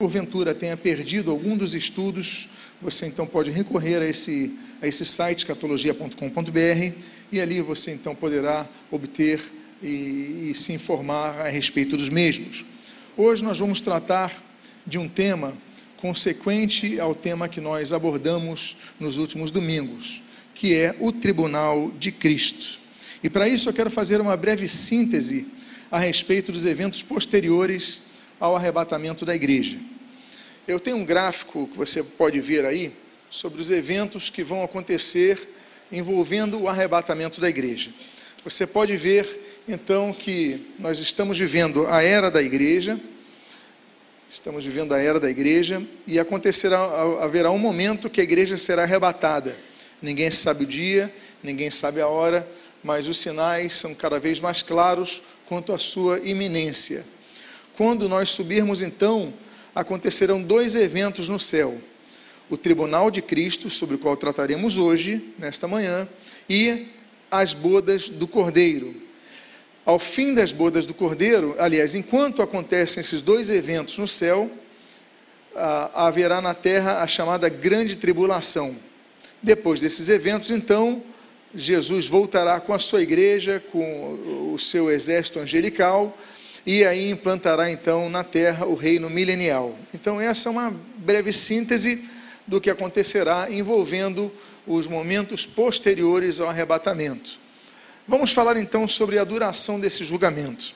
[0.00, 2.48] porventura tenha perdido algum dos estudos,
[2.80, 6.92] você então pode recorrer a esse, a esse site catologia.com.br
[7.32, 9.40] e ali você então poderá obter
[9.82, 12.64] e, e se informar a respeito dos mesmos.
[13.16, 14.40] Hoje nós vamos tratar
[14.86, 15.52] de um tema
[15.96, 20.22] consequente ao tema que nós abordamos nos últimos domingos,
[20.54, 22.78] que é o Tribunal de Cristo.
[23.20, 25.48] E para isso eu quero fazer uma breve síntese
[25.90, 28.06] a respeito dos eventos posteriores
[28.38, 29.78] ao arrebatamento da igreja.
[30.66, 32.92] Eu tenho um gráfico que você pode ver aí
[33.30, 35.48] sobre os eventos que vão acontecer
[35.90, 37.90] envolvendo o arrebatamento da igreja.
[38.44, 43.00] Você pode ver então que nós estamos vivendo a era da igreja,
[44.30, 46.78] estamos vivendo a era da igreja e acontecerá
[47.20, 49.56] haverá um momento que a igreja será arrebatada.
[50.00, 51.12] Ninguém sabe o dia,
[51.42, 52.48] ninguém sabe a hora,
[52.82, 57.04] mas os sinais são cada vez mais claros quanto à sua iminência.
[57.78, 59.32] Quando nós subirmos então,
[59.72, 61.78] acontecerão dois eventos no céu:
[62.50, 66.08] o tribunal de Cristo, sobre o qual trataremos hoje, nesta manhã,
[66.50, 66.88] e
[67.30, 68.96] as bodas do Cordeiro.
[69.86, 74.50] Ao fim das bodas do Cordeiro, aliás, enquanto acontecem esses dois eventos no céu,
[75.94, 78.76] haverá na terra a chamada grande tribulação.
[79.40, 81.00] Depois desses eventos, então,
[81.54, 86.18] Jesus voltará com a sua igreja, com o seu exército angelical,
[86.68, 89.74] e aí implantará então na terra o reino milenial.
[89.94, 92.06] Então, essa é uma breve síntese
[92.46, 94.30] do que acontecerá envolvendo
[94.66, 97.40] os momentos posteriores ao arrebatamento.
[98.06, 100.74] Vamos falar então sobre a duração desse julgamento.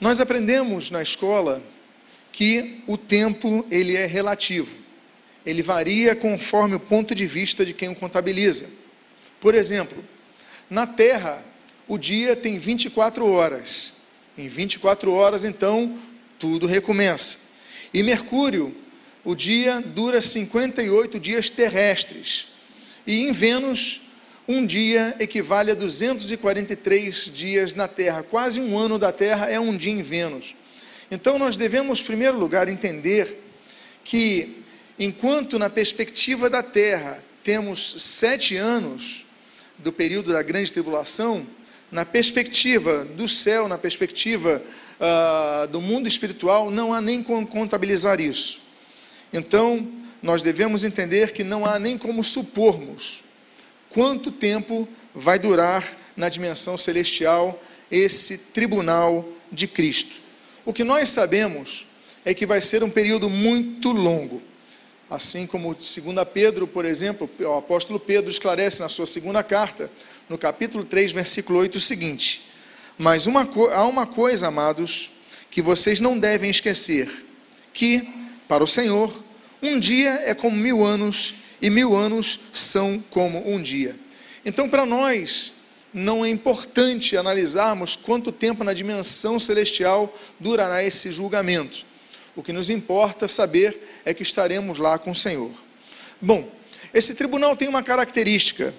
[0.00, 1.62] Nós aprendemos na escola
[2.32, 4.76] que o tempo ele é relativo.
[5.46, 8.66] Ele varia conforme o ponto de vista de quem o contabiliza.
[9.40, 10.04] Por exemplo,
[10.68, 11.40] na Terra,
[11.86, 13.99] o dia tem 24 horas
[14.36, 15.96] em 24 horas, então,
[16.38, 17.38] tudo recomeça.
[17.92, 18.74] E Mercúrio,
[19.24, 22.48] o dia dura 58 dias terrestres.
[23.06, 24.00] E em Vênus,
[24.48, 28.22] um dia equivale a 243 dias na Terra.
[28.22, 30.54] Quase um ano da Terra é um dia em Vênus.
[31.10, 33.36] Então, nós devemos, em primeiro lugar, entender
[34.04, 34.64] que,
[34.98, 39.26] enquanto na perspectiva da Terra temos sete anos
[39.78, 41.46] do período da grande tribulação,
[41.90, 44.62] na perspectiva do céu, na perspectiva
[45.00, 48.60] uh, do mundo espiritual, não há nem como contabilizar isso.
[49.32, 49.88] Então,
[50.22, 53.24] nós devemos entender que não há nem como supormos
[53.88, 55.84] quanto tempo vai durar
[56.16, 60.16] na dimensão celestial esse tribunal de Cristo.
[60.64, 61.86] O que nós sabemos
[62.24, 64.42] é que vai ser um período muito longo.
[65.08, 69.90] Assim como, segundo Pedro, por exemplo, o apóstolo Pedro esclarece na sua segunda carta,
[70.30, 72.48] no capítulo 3, versículo 8, o seguinte:
[72.96, 73.42] Mas uma,
[73.74, 75.10] há uma coisa, amados,
[75.50, 77.26] que vocês não devem esquecer:
[77.72, 78.08] que,
[78.46, 79.12] para o Senhor,
[79.60, 83.96] um dia é como mil anos, e mil anos são como um dia.
[84.44, 85.52] Então, para nós,
[85.92, 91.84] não é importante analisarmos quanto tempo na dimensão celestial durará esse julgamento.
[92.36, 95.50] O que nos importa saber é que estaremos lá com o Senhor.
[96.22, 96.48] Bom,
[96.94, 98.72] esse tribunal tem uma característica: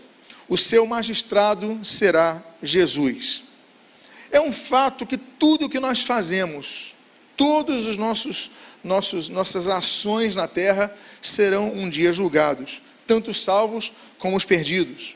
[0.52, 3.42] o seu magistrado será Jesus.
[4.30, 6.94] É um fato que tudo o que nós fazemos,
[7.38, 8.52] todos os nossos,
[8.84, 15.16] nossos nossas ações na terra serão um dia julgados, tanto os salvos como os perdidos.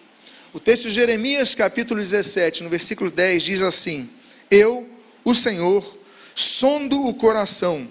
[0.54, 4.10] O texto de Jeremias, capítulo 17, no versículo 10, diz assim:
[4.50, 4.90] Eu,
[5.26, 5.98] o Senhor,
[6.34, 7.86] sondo o coração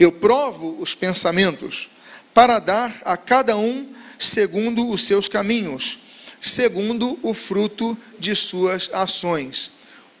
[0.00, 1.90] eu provo os pensamentos
[2.32, 3.86] para dar a cada um
[4.18, 5.98] segundo os seus caminhos,
[6.40, 9.70] segundo o fruto de suas ações.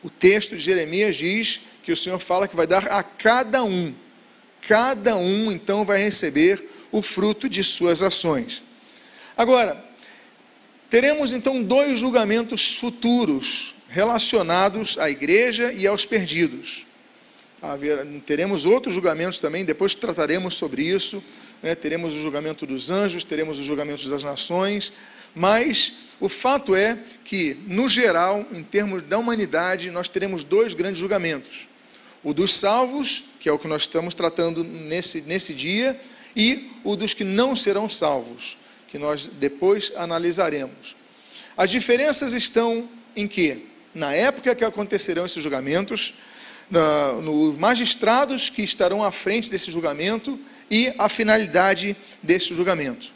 [0.02, 3.94] O texto de Jeremias diz que o Senhor fala que vai dar a cada um,
[4.66, 8.62] cada um então vai receber o fruto de suas ações.
[9.36, 9.82] Agora,
[10.88, 16.84] teremos então dois julgamentos futuros relacionados à igreja e aos perdidos
[17.62, 21.22] haver, teremos outros julgamentos também, depois trataremos sobre isso.
[21.62, 21.74] Né?
[21.74, 24.92] Teremos o julgamento dos anjos, teremos os julgamentos das nações,
[25.34, 31.00] mas o fato é que, no geral, em termos da humanidade, nós teremos dois grandes
[31.00, 31.68] julgamentos:
[32.22, 35.98] o dos salvos, que é o que nós estamos tratando nesse, nesse dia,
[36.36, 40.94] e o dos que não serão salvos, que nós depois analisaremos.
[41.56, 46.14] As diferenças estão em que, na época que acontecerão esses julgamentos,
[47.22, 50.38] nos magistrados que estarão à frente desse julgamento
[50.70, 53.12] e a finalidade desse julgamento.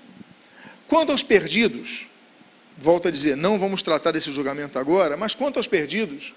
[0.88, 2.06] Quanto aos perdidos,
[2.76, 6.34] volto a dizer, não vamos tratar desse julgamento agora, mas quanto aos perdidos,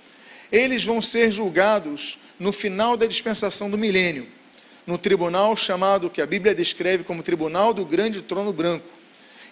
[0.51, 4.27] eles vão ser julgados no final da dispensação do milênio.
[4.85, 8.87] no tribunal chamado, que a Bíblia descreve como Tribunal do Grande Trono Branco.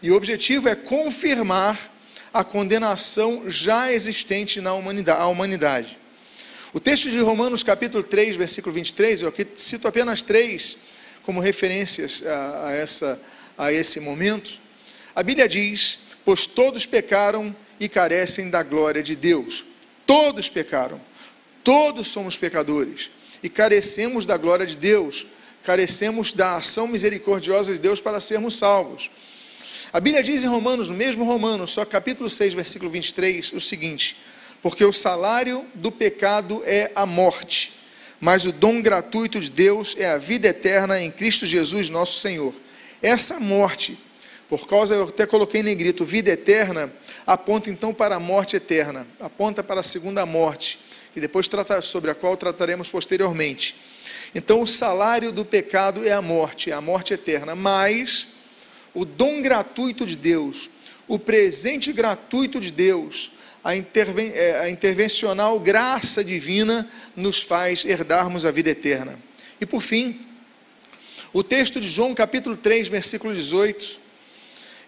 [0.01, 1.92] E o objetivo é confirmar
[2.33, 5.97] a condenação já existente na humanidade.
[6.74, 10.77] O texto de Romanos, capítulo 3, versículo 23, eu aqui cito apenas três
[11.24, 13.21] como referências a, a, essa,
[13.57, 14.57] a esse momento.
[15.16, 19.64] A Bíblia diz: Pois todos pecaram e carecem da glória de Deus.
[20.06, 21.00] Todos pecaram.
[21.64, 23.10] Todos somos pecadores
[23.42, 25.26] e carecemos da glória de Deus,
[25.64, 29.10] carecemos da ação misericordiosa de Deus para sermos salvos.
[29.92, 34.18] A Bíblia diz em Romanos, no mesmo Romanos, só capítulo 6, versículo 23, o seguinte:
[34.62, 37.74] Porque o salário do pecado é a morte,
[38.20, 42.54] mas o dom gratuito de Deus é a vida eterna em Cristo Jesus, nosso Senhor.
[43.02, 43.98] Essa morte,
[44.47, 46.92] por causa, eu até coloquei em negrito, vida eterna,
[47.25, 50.80] aponta então para a morte eterna, aponta para a segunda morte,
[51.15, 53.75] e depois tratar, sobre a qual trataremos posteriormente.
[54.36, 58.27] Então, o salário do pecado é a morte, é a morte eterna, mas
[58.94, 60.69] o dom gratuito de Deus,
[61.07, 63.31] o presente gratuito de Deus,
[63.63, 69.18] a, interven é, a intervencional graça divina nos faz herdarmos a vida eterna.
[69.59, 70.19] E por fim,
[71.33, 74.05] o texto de João capítulo 3, versículo 18,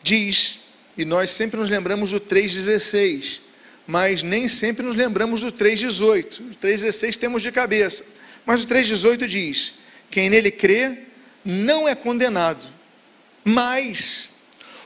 [0.07, 0.59] diz,
[0.97, 3.39] e nós sempre nos lembramos do 3,16,
[3.85, 6.39] mas nem sempre nos lembramos do 3,18.
[6.39, 8.05] O 3,16 temos de cabeça,
[8.45, 9.73] mas o 3,18 diz:
[10.09, 10.97] quem nele crê
[11.43, 12.67] não é condenado,
[13.43, 14.31] mas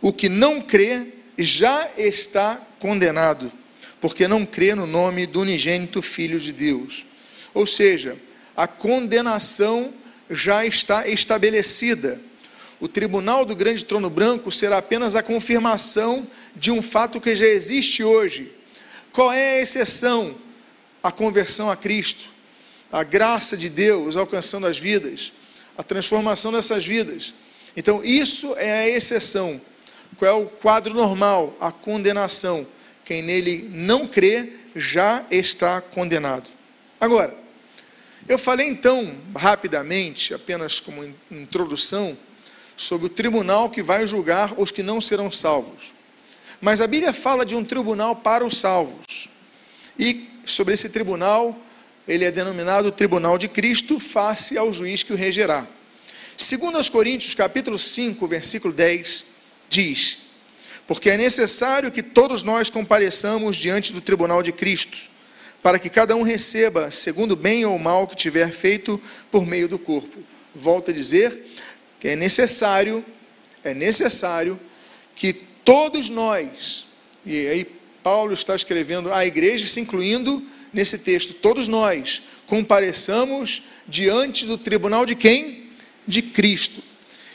[0.02, 1.08] o que não crê
[1.38, 3.52] já está condenado,
[4.00, 7.06] porque não crê no nome do unigênito Filho de Deus.
[7.54, 8.18] Ou seja,
[8.56, 9.94] a condenação
[10.30, 12.20] já está estabelecida.
[12.82, 17.46] O tribunal do grande trono branco será apenas a confirmação de um fato que já
[17.46, 18.52] existe hoje.
[19.12, 20.36] Qual é a exceção?
[21.04, 22.26] A conversão a Cristo,
[22.92, 25.32] a graça de Deus alcançando as vidas,
[25.78, 27.36] a transformação dessas vidas.
[27.78, 29.62] Então, isso é a exceção.
[30.18, 31.56] Qual é o quadro normal?
[31.60, 32.66] A condenação.
[33.06, 36.50] Quem nele não crê já está condenado.
[37.00, 37.36] Agora,
[38.28, 42.18] eu falei então, rapidamente, apenas como introdução,
[42.76, 45.94] sobre o tribunal que vai julgar os que não serão salvos.
[46.60, 49.30] Mas a Bíblia fala de um tribunal para os salvos.
[49.98, 51.58] E sobre esse tribunal,
[52.08, 55.68] ele é denominado Tribunal de Cristo, face ao juiz que o regerá.
[56.38, 59.26] Segundo aos Coríntios, capítulo 5, versículo 10,
[59.70, 60.18] diz:
[60.88, 64.98] Porque é necessário que todos nós compareçamos diante do tribunal de Cristo,
[65.62, 69.00] para que cada um receba, segundo o bem ou mal que tiver feito
[69.32, 70.20] por meio do corpo.
[70.54, 71.46] Volto a dizer
[72.02, 73.06] que é necessário,
[73.64, 74.60] é necessário
[75.16, 75.32] que
[75.64, 76.86] todos nós,
[77.26, 77.66] e aí
[78.04, 80.44] Paulo está escrevendo à igreja, se incluindo
[80.74, 85.62] nesse texto, todos nós compareçamos diante do tribunal de quem?
[86.08, 86.82] de Cristo.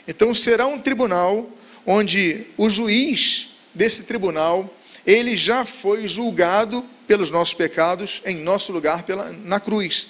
[0.06, 1.50] Então será um tribunal
[1.84, 4.72] onde o juiz desse tribunal,
[5.06, 10.08] ele já foi julgado pelos nossos pecados em nosso lugar pela, na cruz.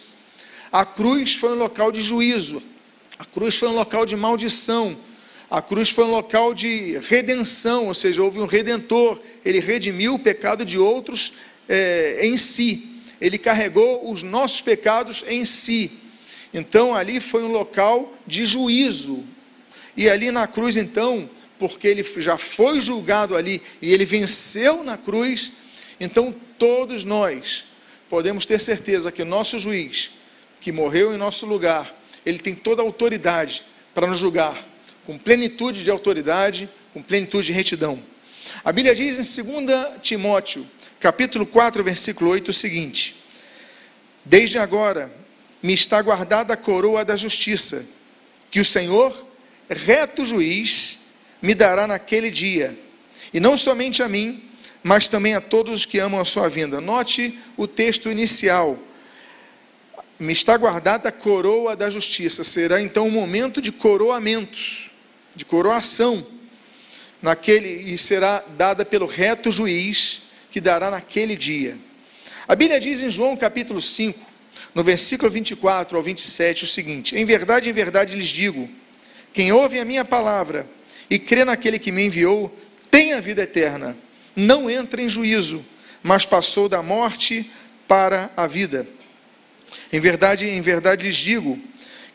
[0.73, 2.62] A cruz foi um local de juízo,
[3.19, 4.97] a cruz foi um local de maldição,
[5.51, 10.19] a cruz foi um local de redenção, ou seja, houve um redentor, ele redimiu o
[10.19, 11.35] pecado de outros
[11.69, 15.93] é, em si, ele carregou os nossos pecados em si.
[16.53, 19.25] Então ali foi um local de juízo.
[19.97, 24.99] E ali na cruz, então, porque ele já foi julgado ali e ele venceu na
[24.99, 25.52] cruz,
[25.99, 27.64] então todos nós
[28.11, 30.11] podemos ter certeza que o nosso juiz,
[30.61, 31.95] que morreu em nosso lugar,
[32.26, 33.64] ele tem toda a autoridade
[33.95, 34.66] para nos julgar,
[35.06, 38.02] com plenitude de autoridade, com plenitude de retidão.
[38.64, 40.66] A Bíblia diz em 2 Timóteo,
[40.99, 43.23] capítulo 4, versículo 8, o seguinte:
[44.25, 45.11] Desde agora
[45.62, 47.87] me está guardada a coroa da justiça,
[48.50, 49.26] que o Senhor,
[49.71, 50.99] reto juiz,
[51.40, 52.76] me dará naquele dia,
[53.33, 54.42] e não somente a mim,
[54.83, 56.80] mas também a todos os que amam a sua vinda.
[56.80, 58.78] Note o texto inicial.
[60.18, 62.42] Me está guardada a coroa da justiça.
[62.42, 64.58] Será então um momento de coroamento,
[65.35, 66.26] de coroação,
[67.20, 71.76] naquele e será dada pelo reto juiz que dará naquele dia.
[72.49, 74.18] A Bíblia diz em João capítulo 5,
[74.75, 78.68] no versículo 24 ao 27, o seguinte: Em verdade, em verdade lhes digo:
[79.32, 80.66] quem ouve a minha palavra
[81.11, 82.56] e crê naquele que me enviou,
[82.90, 83.96] tem a vida eterna,
[84.35, 85.64] não entra em juízo,
[86.02, 87.50] mas passou da morte
[87.87, 88.87] para a vida.
[89.92, 91.58] Em verdade, em verdade lhes digo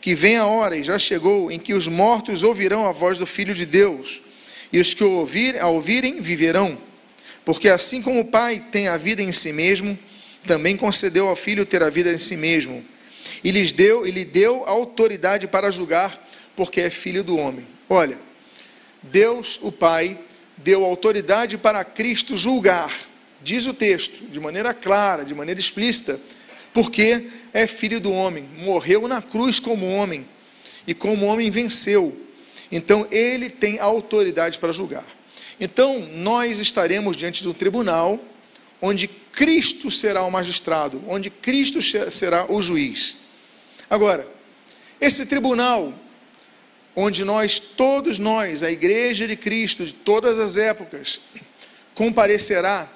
[0.00, 3.26] que vem a hora, e já chegou, em que os mortos ouvirão a voz do
[3.26, 4.20] Filho de Deus,
[4.72, 6.76] e os que o ouvir, a ouvirem viverão.
[7.44, 9.96] Porque assim como o Pai tem a vida em si mesmo,
[10.44, 12.84] também concedeu ao Filho ter a vida em si mesmo,
[13.44, 17.66] e lhes deu, e lhe deu autoridade para julgar, porque é filho do homem.
[17.88, 18.18] Olha,
[19.02, 20.18] Deus, o Pai,
[20.56, 22.92] deu autoridade para Cristo julgar,
[23.40, 26.20] diz o texto, de maneira clara, de maneira explícita,
[26.72, 30.26] porque é filho do homem, morreu na cruz como homem,
[30.86, 32.18] e como homem venceu.
[32.70, 35.04] Então ele tem autoridade para julgar.
[35.60, 38.18] Então nós estaremos diante de um tribunal
[38.80, 43.16] onde Cristo será o magistrado, onde Cristo será o juiz.
[43.88, 44.26] Agora,
[45.00, 45.92] esse tribunal,
[46.96, 51.20] onde nós, todos nós, a igreja de Cristo, de todas as épocas,
[51.94, 52.90] comparecerá,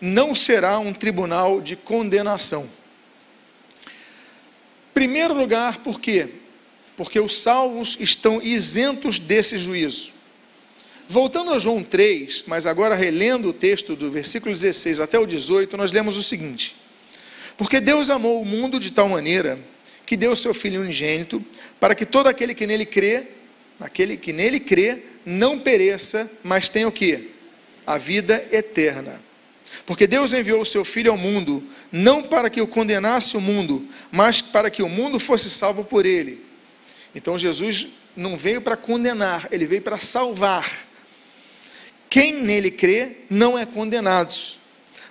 [0.00, 2.68] não será um tribunal de condenação.
[4.94, 6.28] Primeiro lugar, por quê?
[6.96, 10.12] Porque os salvos estão isentos desse juízo.
[11.08, 15.76] Voltando a João 3, mas agora relendo o texto do versículo 16 até o 18,
[15.76, 16.76] nós lemos o seguinte:
[17.58, 19.58] Porque Deus amou o mundo de tal maneira
[20.06, 21.44] que deu seu Filho unigênito,
[21.80, 23.24] para que todo aquele que nele crê,
[23.80, 27.30] aquele que nele crê, não pereça, mas tenha o que?
[27.86, 29.20] A vida eterna.
[29.86, 31.62] Porque Deus enviou o seu Filho ao mundo,
[31.92, 36.06] não para que o condenasse o mundo, mas para que o mundo fosse salvo por
[36.06, 36.44] ele.
[37.14, 40.86] Então Jesus não veio para condenar, ele veio para salvar.
[42.08, 44.34] Quem nele crê não é condenado,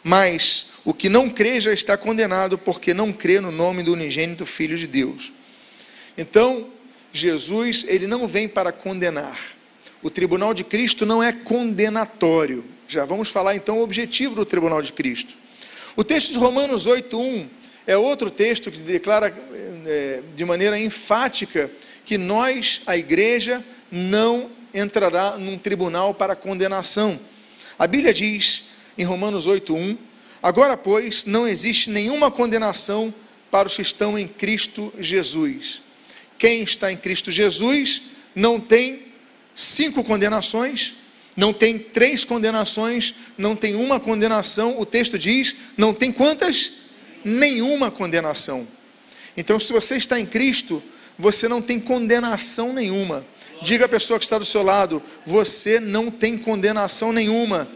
[0.04, 4.46] mas o que não crê já está condenado, porque não crê no nome do unigênito
[4.46, 5.32] Filho de Deus.
[6.18, 6.70] Então,
[7.12, 9.40] Jesus, ele não vem para condenar.
[10.02, 12.66] O tribunal de Cristo não é condenatório.
[12.94, 15.34] Já vamos falar então o objetivo do tribunal de Cristo.
[15.96, 17.48] O texto de Romanos 8:1
[17.88, 19.34] é outro texto que declara
[19.88, 21.72] é, de maneira enfática
[22.06, 27.20] que nós, a igreja, não entrará num tribunal para condenação.
[27.80, 29.98] A Bíblia diz em Romanos 8:1
[30.44, 33.12] Agora, pois, não existe nenhuma condenação
[33.50, 35.82] para os que estão em Cristo Jesus.
[36.38, 38.04] Quem está em Cristo Jesus
[38.36, 39.08] não tem
[39.56, 40.94] cinco condenações,
[41.36, 44.80] não tem três condenações, não tem uma condenação.
[44.80, 46.72] O texto diz: não tem quantas?
[47.24, 48.68] Nenhuma condenação.
[49.36, 50.82] Então, se você está em Cristo,
[51.18, 53.26] você não tem condenação nenhuma.
[53.62, 57.68] Diga à pessoa que está do seu lado: você não tem condenação nenhuma.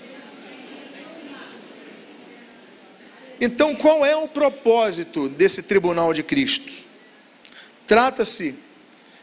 [3.39, 6.71] Então, qual é o propósito desse tribunal de Cristo?
[7.85, 8.55] Trata-se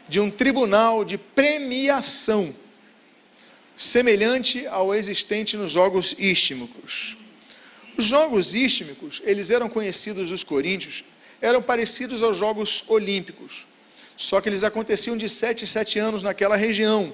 [0.07, 2.55] de um tribunal de premiação,
[3.77, 7.17] semelhante ao existente nos jogos istmicos.
[7.97, 11.03] Os jogos istmicos, eles eram conhecidos dos coríntios,
[11.41, 13.65] eram parecidos aos jogos olímpicos,
[14.17, 17.13] só que eles aconteciam de sete em sete anos naquela região,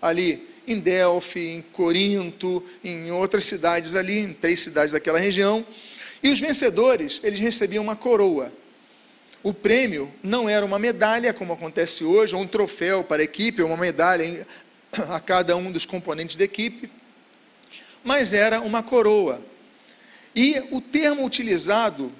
[0.00, 5.64] ali em Delphi, em Corinto, em outras cidades ali, em três cidades daquela região,
[6.22, 8.52] e os vencedores, eles recebiam uma coroa.
[9.42, 13.62] O prêmio não era uma medalha, como acontece hoje, ou um troféu para a equipe,
[13.62, 14.46] ou uma medalha
[15.10, 16.90] a cada um dos componentes da equipe,
[18.02, 19.40] mas era uma coroa.
[20.34, 22.12] E o termo utilizado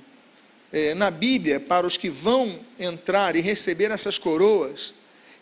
[0.73, 4.93] é, na Bíblia para os que vão entrar e receber essas coroas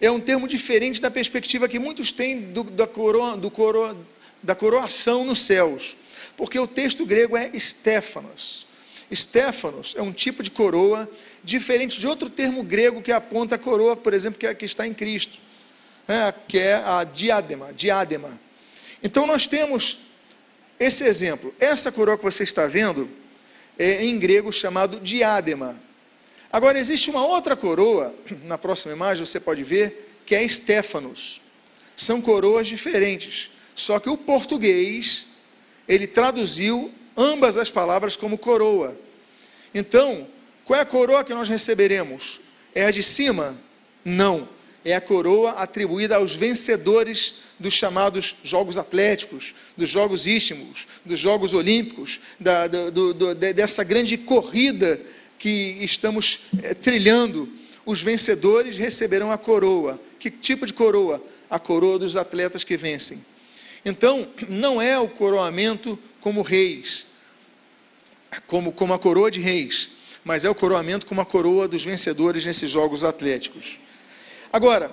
[0.00, 3.96] é um termo diferente da perspectiva que muitos têm do, da, coroa, do coroa,
[4.42, 5.96] da coroação nos céus
[6.36, 8.66] porque o texto grego é Stefanos.
[9.12, 11.08] Stefanos é um tipo de coroa
[11.42, 14.86] diferente de outro termo grego que aponta a coroa, por exemplo, que, é, que está
[14.86, 15.38] em Cristo,
[16.06, 18.38] né, que é a diadema, diadema.
[19.02, 19.98] Então nós temos
[20.78, 21.54] esse exemplo.
[21.58, 23.08] Essa coroa que você está vendo
[23.78, 25.76] é em grego chamado diadema.
[26.52, 31.40] Agora existe uma outra coroa, na próxima imagem você pode ver, que é Stefanos.
[31.94, 33.50] São coroas diferentes.
[33.74, 35.26] Só que o português
[35.88, 38.98] ele traduziu ambas as palavras como coroa.
[39.74, 40.26] Então,
[40.64, 42.40] qual é a coroa que nós receberemos?
[42.74, 43.56] É a de cima?
[44.04, 44.48] Não.
[44.86, 51.52] É a coroa atribuída aos vencedores dos chamados Jogos Atléticos, dos Jogos Istmos, dos Jogos
[51.54, 55.00] Olímpicos, da, do, do, dessa grande corrida
[55.40, 57.48] que estamos é, trilhando.
[57.84, 60.00] Os vencedores receberão a coroa.
[60.20, 61.20] Que tipo de coroa?
[61.50, 63.26] A coroa dos atletas que vencem.
[63.84, 67.08] Então, não é o coroamento como reis,
[68.46, 69.88] como, como a coroa de reis,
[70.22, 73.80] mas é o coroamento como a coroa dos vencedores nesses jogos atléticos.
[74.52, 74.90] Agora,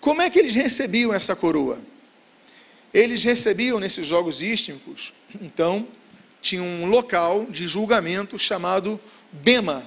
[0.00, 1.78] como é que eles recebiam essa coroa?
[2.92, 5.86] Eles recebiam nesses jogos istmicos, então,
[6.40, 9.00] tinha um local de julgamento chamado
[9.32, 9.84] Bema.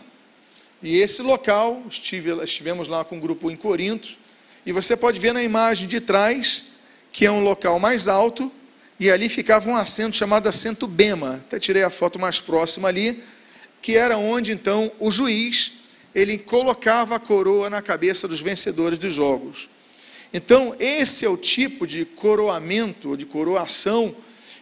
[0.82, 4.10] E esse local, estive, estivemos lá com um grupo em Corinto,
[4.66, 6.66] e você pode ver na imagem de trás
[7.12, 8.52] que é um local mais alto,
[9.00, 11.42] e ali ficava um assento chamado assento Bema.
[11.48, 13.24] Até tirei a foto mais próxima ali,
[13.82, 15.79] que era onde então o juiz
[16.20, 19.70] ele colocava a coroa na cabeça dos vencedores dos jogos.
[20.34, 24.16] Então, esse é o tipo de coroamento, de coroação,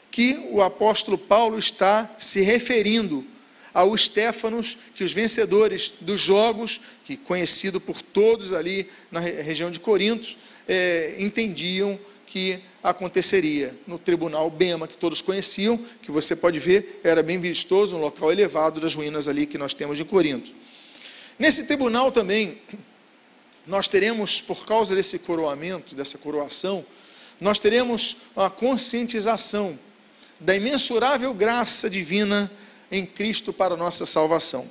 [0.10, 3.26] que o apóstolo Paulo está se referindo
[3.74, 9.80] ao Estéfanos, que os vencedores dos jogos, que conhecido por todos ali na região de
[9.80, 10.36] Corinto,
[10.68, 17.22] é, entendiam que aconteceria no tribunal Bema, que todos conheciam, que você pode ver, era
[17.22, 20.52] bem vistoso, um local elevado das ruínas ali que nós temos de Corinto.
[21.40, 22.60] Nesse tribunal também,
[23.68, 26.84] nós teremos, por causa desse coroamento, dessa coroação,
[27.40, 29.78] nós teremos uma conscientização
[30.40, 32.52] da imensurável graça divina
[32.92, 34.68] em Cristo para a nossa salvação.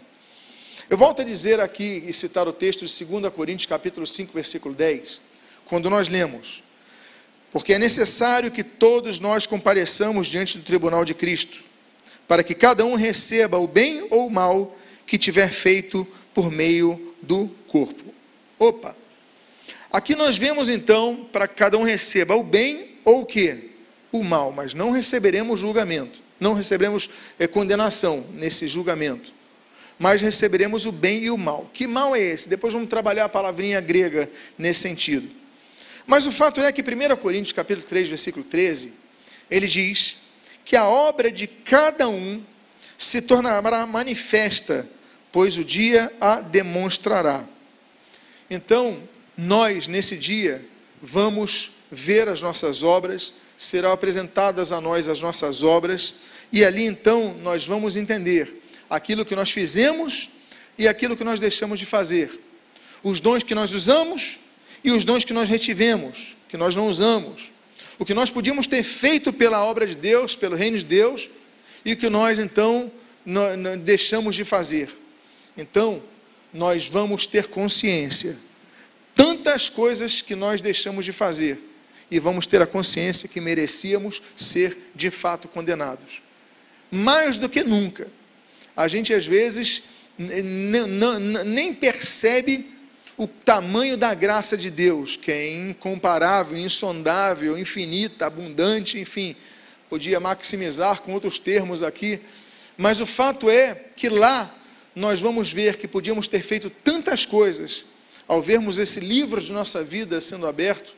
[0.91, 4.75] Eu volto a dizer aqui e citar o texto de 2 Coríntios, capítulo 5, versículo
[4.75, 5.21] 10,
[5.67, 6.65] quando nós lemos:
[7.53, 11.63] Porque é necessário que todos nós compareçamos diante do tribunal de Cristo,
[12.27, 16.07] para que cada um receba o bem ou o mal que tiver feito
[16.37, 18.13] por meio do corpo.
[18.59, 18.95] Opa!
[19.91, 23.71] Aqui nós vemos então para cada um receba o bem ou o que?
[24.13, 29.33] O mal, mas não receberemos julgamento, não receberemos é, condenação nesse julgamento,
[29.99, 31.71] mas receberemos o bem e o mal.
[31.73, 32.51] Que mal é esse?
[32.51, 35.31] Depois vamos trabalhar a palavrinha grega nesse sentido.
[36.07, 38.93] Mas o fato é que 1 Coríntios capítulo 3, versículo 13,
[39.51, 40.19] ele diz
[40.67, 42.45] que a obra de cada um
[42.99, 44.87] se tornará manifesta,
[45.37, 47.45] pois o dia a demonstrará.
[48.49, 49.03] Então,
[49.37, 50.65] nós, nesse dia,
[51.03, 56.15] vamos ver as nossas obras, serão apresentadas a nós as nossas obras,
[56.51, 60.31] e ali então nós vamos entender aquilo que nós fizemos
[60.79, 62.41] e aquilo que nós deixamos de fazer,
[63.03, 64.39] os dons que nós usamos
[64.83, 67.53] e os dons que nós retivemos, que nós não usamos,
[67.99, 71.29] o que nós podíamos ter feito pela obra de Deus, pelo reino de Deus,
[71.85, 72.91] e o que nós então
[73.85, 75.05] deixamos de fazer.
[75.57, 76.03] Então,
[76.53, 78.37] nós vamos ter consciência
[79.15, 81.59] tantas coisas que nós deixamos de fazer
[82.11, 86.23] e vamos ter a consciência que merecíamos ser de fato condenados.
[86.91, 88.09] Mais do que nunca.
[88.77, 89.83] A gente às vezes
[90.19, 92.71] nem percebe
[93.17, 99.35] o tamanho da graça de Deus, que é incomparável, insondável, infinita, abundante, enfim,
[99.89, 102.21] podia maximizar com outros termos aqui,
[102.77, 104.55] mas o fato é que lá
[104.97, 107.85] nós vamos ver que podíamos ter feito tantas coisas,
[108.27, 110.95] ao vermos esse livro de nossa vida sendo aberto,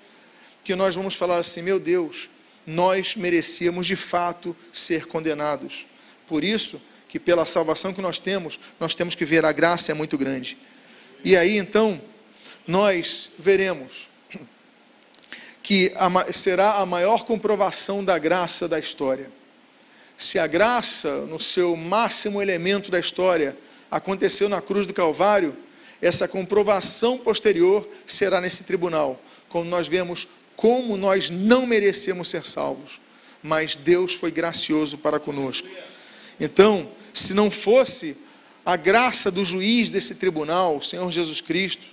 [0.62, 2.30] que nós vamos falar assim: meu Deus,
[2.64, 5.84] nós merecíamos de fato ser condenados.
[6.28, 9.94] Por isso, que pela salvação que nós temos, nós temos que ver a graça é
[9.94, 10.56] muito grande.
[11.24, 12.00] E aí então,
[12.68, 14.08] nós veremos
[15.60, 15.92] que
[16.32, 19.28] será a maior comprovação da graça da história.
[20.16, 23.56] Se a graça, no seu máximo elemento da história,
[23.90, 25.56] aconteceu na cruz do Calvário,
[26.00, 33.00] essa comprovação posterior será nesse tribunal, quando nós vemos como nós não merecemos ser salvos,
[33.42, 35.68] mas Deus foi gracioso para conosco.
[36.40, 38.16] Então, se não fosse
[38.66, 41.86] a graça do juiz desse tribunal, o Senhor Jesus Cristo,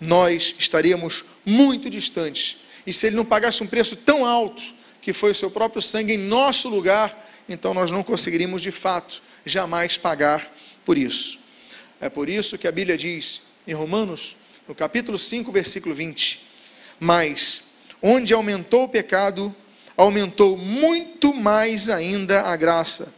[0.00, 2.58] nós estaríamos muito distantes.
[2.86, 4.62] E se ele não pagasse um preço tão alto,
[5.00, 9.22] que foi o seu próprio sangue em nosso lugar, então nós não conseguiríamos de fato
[9.44, 10.50] jamais pagar
[10.84, 11.38] por isso.
[12.00, 14.36] É por isso que a Bíblia diz em Romanos,
[14.68, 16.46] no capítulo 5, versículo 20:
[17.00, 17.62] Mas
[18.02, 19.54] onde aumentou o pecado,
[19.96, 23.14] aumentou muito mais ainda a graça,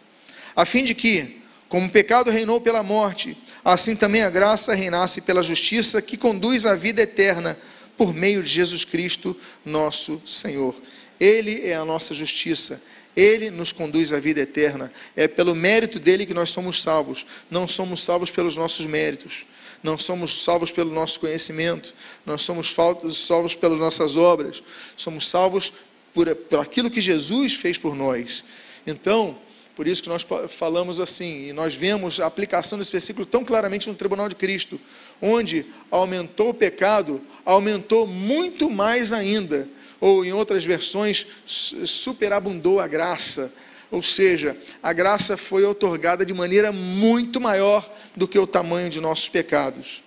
[0.55, 5.23] a fim de que, como o pecado reinou pela morte, assim também a graça reinasse
[5.23, 7.59] pela justiça que conduz à vida eterna
[7.97, 10.75] por meio de Jesus Cristo, nosso Senhor.
[11.19, 12.83] Ele é a nossa justiça.
[13.17, 14.93] Ele nos conduz à vida eterna.
[15.17, 17.27] É pelo mérito dele que nós somos salvos.
[17.51, 19.47] Não somos salvos pelos nossos méritos.
[19.83, 21.95] Não somos salvos pelo nosso conhecimento.
[22.27, 22.75] Não somos
[23.13, 24.63] salvos pelas nossas obras.
[24.97, 25.73] Somos salvos
[26.13, 28.45] por, por aquilo que Jesus fez por nós.
[28.87, 29.39] Então,
[29.75, 33.89] por isso que nós falamos assim, e nós vemos a aplicação desse versículo tão claramente
[33.89, 34.81] no tribunal de Cristo,
[35.21, 39.69] onde aumentou o pecado, aumentou muito mais ainda
[40.01, 43.53] ou em outras versões, superabundou a graça.
[43.91, 49.01] Ou seja, a graça foi otorgada de maneira muito maior do que o tamanho de
[49.01, 50.03] nossos pecados.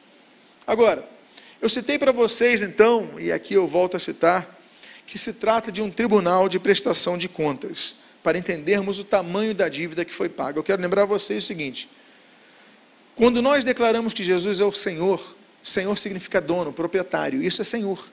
[0.67, 1.07] Agora,
[1.61, 4.59] eu citei para vocês então, e aqui eu volto a citar,
[5.05, 9.67] que se trata de um tribunal de prestação de contas, para entendermos o tamanho da
[9.69, 10.59] dívida que foi paga.
[10.59, 11.89] Eu quero lembrar a vocês o seguinte:
[13.15, 18.07] quando nós declaramos que Jesus é o Senhor, Senhor significa dono, proprietário, isso é Senhor.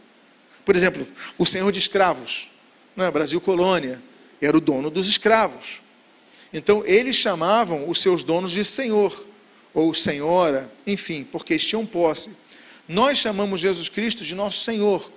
[0.66, 1.06] Por exemplo,
[1.38, 2.50] o senhor de escravos,
[2.96, 3.10] é?
[3.10, 4.02] Brasil colônia,
[4.40, 5.80] era o dono dos escravos.
[6.52, 9.26] Então, eles chamavam os seus donos de senhor,
[9.72, 12.36] ou senhora, enfim, porque eles tinham posse.
[12.88, 15.08] Nós chamamos Jesus Cristo de nosso Senhor.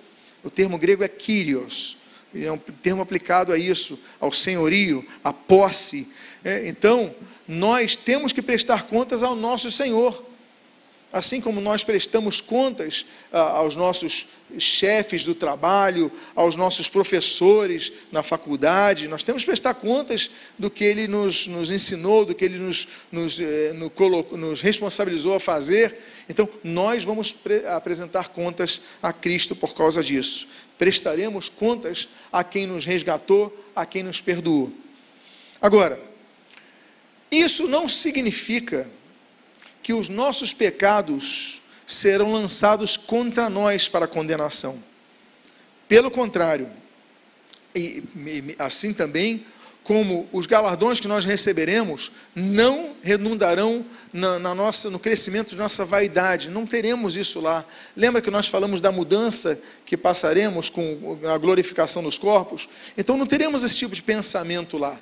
[0.44, 1.98] O termo grego é Kyrios,
[2.36, 6.12] é um termo aplicado a isso, ao senhorio, à posse.
[6.44, 7.16] É, então,
[7.48, 10.24] nós temos que prestar contas ao nosso Senhor.
[11.12, 14.28] Assim como nós prestamos contas ah, aos nossos
[14.60, 20.84] chefes do trabalho, aos nossos professores na faculdade, nós temos que prestar contas do que
[20.84, 23.91] ele nos, nos ensinou, do que ele nos, nos, eh, no,
[24.38, 25.98] nos responsabilizou a fazer.
[26.28, 27.36] Então, nós vamos
[27.76, 30.48] apresentar contas a Cristo por causa disso.
[30.78, 34.72] Prestaremos contas a quem nos resgatou, a quem nos perdoou.
[35.62, 36.00] Agora,
[37.32, 38.89] isso não significa
[39.89, 44.84] que os nossos pecados serão lançados contra nós para condenação.
[45.88, 46.69] Pelo contrário,
[47.73, 48.04] e
[48.60, 49.43] assim também
[49.84, 55.84] como os galardões que nós receberemos não redundarão na, na, nossa, no crescimento de nossa
[55.84, 57.65] vaidade, não teremos isso lá.
[57.97, 62.69] Lembra que nós falamos da mudança que passaremos com a glorificação dos corpos?
[62.95, 64.99] Então não teremos esse tipo de pensamento lá.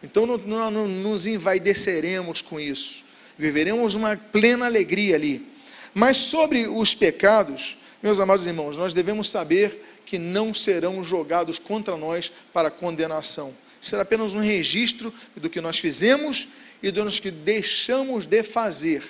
[0.00, 5.46] Então não, não, não nos envaideceremos com isso viveremos uma plena alegria ali.
[5.94, 11.96] Mas sobre os pecados, meus amados irmãos, nós devemos saber que não serão jogados contra
[11.96, 13.54] nós para condenação.
[13.80, 16.48] Será apenas um registro do que nós fizemos
[16.82, 19.02] e do que deixamos de fazer.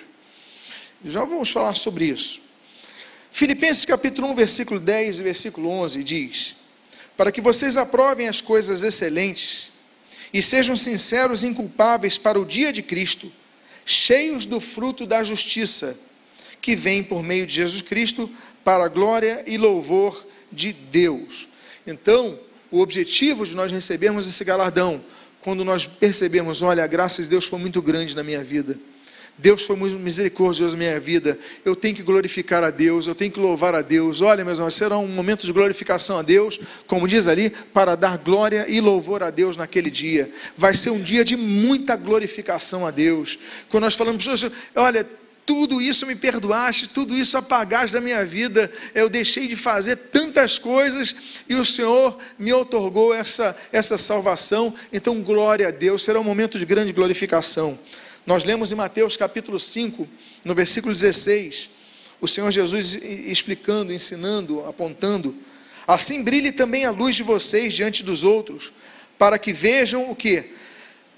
[1.05, 2.41] Já vamos falar sobre isso.
[3.31, 6.55] Filipenses capítulo 1, versículo 10 e versículo 11 diz:
[7.17, 9.71] Para que vocês aprovem as coisas excelentes
[10.33, 13.31] e sejam sinceros e inculpáveis para o dia de Cristo
[13.85, 15.97] cheios do fruto da justiça,
[16.61, 18.29] que vem por meio de Jesus Cristo
[18.63, 21.49] para a glória e louvor de Deus.
[21.85, 22.39] Então,
[22.71, 25.03] o objetivo de nós recebermos esse galardão,
[25.41, 28.79] quando nós percebemos, olha, a graça de Deus foi muito grande na minha vida
[29.37, 31.39] Deus foi muito misericordioso na minha vida.
[31.65, 34.21] Eu tenho que glorificar a Deus, eu tenho que louvar a Deus.
[34.21, 38.17] Olha, meus irmãos, será um momento de glorificação a Deus, como diz ali, para dar
[38.17, 40.31] glória e louvor a Deus naquele dia.
[40.55, 43.39] Vai ser um dia de muita glorificação a Deus.
[43.69, 44.23] Quando nós falamos,
[44.75, 45.07] olha,
[45.45, 50.57] tudo isso me perdoaste, tudo isso apagaste da minha vida, eu deixei de fazer tantas
[50.57, 51.15] coisas
[51.49, 54.73] e o Senhor me otorgou essa, essa salvação.
[54.91, 57.77] Então, glória a Deus, será um momento de grande glorificação.
[58.25, 60.07] Nós lemos em Mateus capítulo 5,
[60.45, 61.69] no versículo 16,
[62.21, 65.35] o Senhor Jesus explicando, ensinando, apontando:
[65.85, 68.71] Assim brilhe também a luz de vocês diante dos outros,
[69.17, 70.51] para que vejam o que?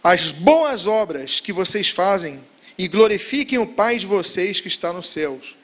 [0.04, 2.44] As boas obras que vocês fazem
[2.76, 5.56] e glorifiquem o Pai de vocês que está nos céus.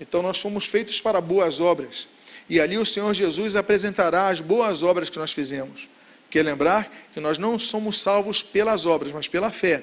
[0.00, 2.06] Então nós fomos feitos para boas obras.
[2.48, 5.88] E ali o Senhor Jesus apresentará as boas obras que nós fizemos.
[6.30, 9.82] Quer lembrar que nós não somos salvos pelas obras, mas pela fé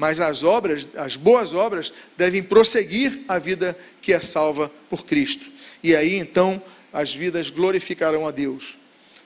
[0.00, 5.44] mas as obras, as boas obras, devem prosseguir a vida que é salva por Cristo.
[5.82, 8.78] E aí então as vidas glorificarão a Deus.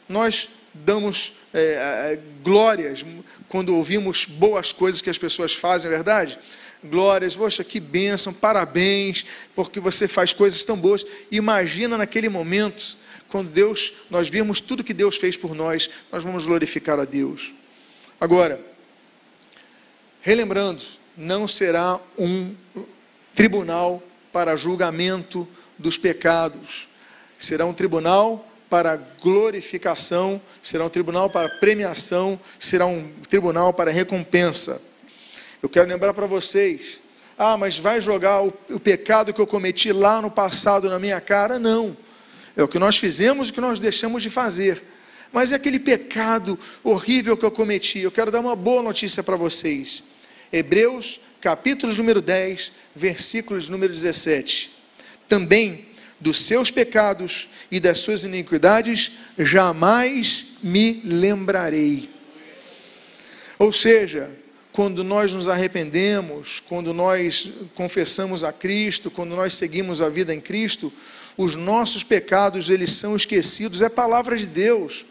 [0.08, 3.06] Nós damos é, é, glórias
[3.48, 6.36] quando ouvimos boas coisas que as pessoas fazem, é verdade?
[6.82, 11.06] Glórias, poxa, que bênção, parabéns, porque você faz coisas tão boas.
[11.30, 12.96] Imagina naquele momento,
[13.28, 17.52] quando Deus, nós vimos tudo que Deus fez por nós, nós vamos glorificar a Deus.
[18.20, 18.73] Agora,
[20.24, 20.82] Relembrando,
[21.14, 22.54] não será um
[23.34, 25.46] tribunal para julgamento
[25.78, 26.88] dos pecados,
[27.38, 34.80] será um tribunal para glorificação, será um tribunal para premiação, será um tribunal para recompensa.
[35.62, 36.98] Eu quero lembrar para vocês,
[37.36, 41.20] ah, mas vai jogar o, o, pecado que eu cometi lá no passado na minha
[41.20, 41.58] cara?
[41.58, 41.94] Não.
[42.56, 44.82] É o que nós fizemos e o que nós deixamos de fazer.
[45.30, 47.98] Mas é aquele pecado horrível que eu cometi.
[47.98, 50.02] Eu quero dar uma boa notícia para vocês.
[50.54, 54.70] Hebreus, capítulo número 10, versículos número 17.
[55.28, 55.86] Também
[56.20, 62.08] dos seus pecados e das suas iniquidades jamais me lembrarei.
[63.58, 64.30] Ou seja,
[64.70, 70.40] quando nós nos arrependemos, quando nós confessamos a Cristo, quando nós seguimos a vida em
[70.40, 70.92] Cristo,
[71.36, 75.04] os nossos pecados eles são esquecidos, é palavra de Deus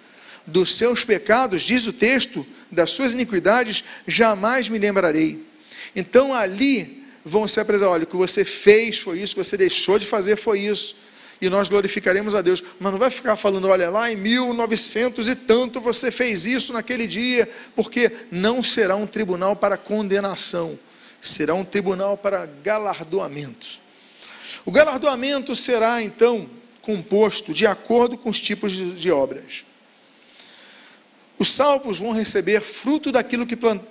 [0.46, 5.46] dos seus pecados, diz o texto, das suas iniquidades, jamais me lembrarei.
[5.96, 9.58] Então ali vão se apresentar: olha, o que você fez foi isso, o que você
[9.58, 10.96] deixou de fazer foi isso.
[11.42, 12.64] E nós glorificaremos a Deus.
[12.80, 17.06] Mas não vai ficar falando, olha, lá em 1900 e tanto você fez isso naquele
[17.06, 20.80] dia, porque não será um tribunal para condenação,
[21.20, 23.82] será um tribunal para galardoamento.
[24.66, 26.50] O galardoamento será então
[26.82, 29.66] composto de acordo com os tipos de, de obras.
[31.38, 33.82] Os salvos vão receber fruto daquilo que, plant,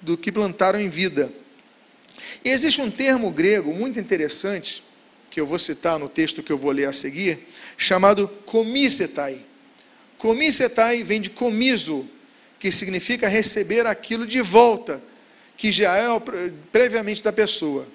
[0.00, 1.32] do que plantaram em vida.
[2.44, 4.82] E existe um termo grego muito interessante,
[5.30, 9.40] que eu vou citar no texto que eu vou ler a seguir, chamado comisetai.
[10.18, 12.08] Comisetai vem de comiso,
[12.58, 15.02] que significa receber aquilo de volta,
[15.56, 16.06] que já é
[16.70, 17.86] previamente da pessoa.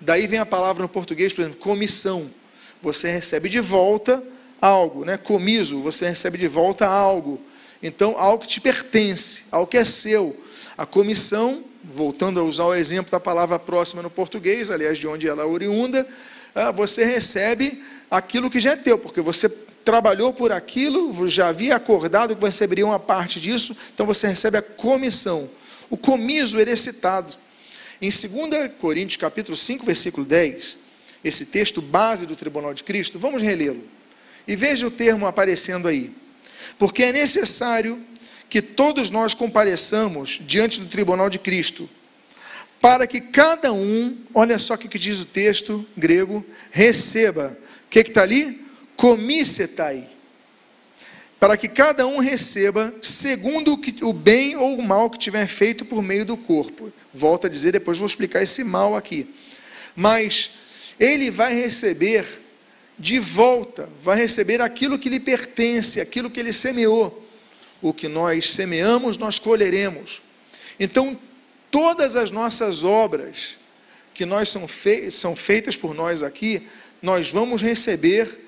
[0.00, 2.30] Daí vem a palavra no português, por exemplo, comissão.
[2.80, 4.22] Você recebe de volta
[4.60, 5.16] algo, né?
[5.16, 7.40] Comiso, você recebe de volta algo.
[7.82, 10.38] Então, algo que te pertence, algo que é seu.
[10.76, 15.26] A comissão, voltando a usar o exemplo da palavra próxima no português, aliás, de onde
[15.26, 16.06] ela é oriunda,
[16.54, 19.48] ah, você recebe aquilo que já é teu, porque você
[19.84, 24.62] trabalhou por aquilo, já havia acordado que receberia uma parte disso, então você recebe a
[24.62, 25.48] comissão.
[25.88, 27.32] O comiso ele é citado.
[28.00, 30.76] Em 2 Coríntios capítulo 5, versículo 10,
[31.24, 33.82] esse texto base do tribunal de Cristo, vamos relê-lo.
[34.46, 36.14] E veja o termo aparecendo aí.
[36.80, 38.02] Porque é necessário
[38.48, 41.86] que todos nós compareçamos diante do tribunal de Cristo,
[42.80, 47.54] para que cada um, olha só o que diz o texto grego, receba.
[47.84, 48.64] O que está ali?
[48.96, 50.08] Comicetai.
[51.38, 55.46] Para que cada um receba segundo o, que, o bem ou o mal que tiver
[55.48, 56.90] feito por meio do corpo.
[57.12, 59.28] Volto a dizer, depois vou explicar esse mal aqui.
[59.94, 60.52] Mas
[60.98, 62.24] ele vai receber
[63.00, 67.26] de volta, vai receber aquilo que lhe pertence, aquilo que ele semeou.
[67.80, 70.20] O que nós semeamos, nós colheremos.
[70.78, 71.18] Então,
[71.70, 73.56] todas as nossas obras
[74.12, 74.66] que nós são,
[75.10, 76.68] são feitas por nós aqui,
[77.00, 78.38] nós vamos receber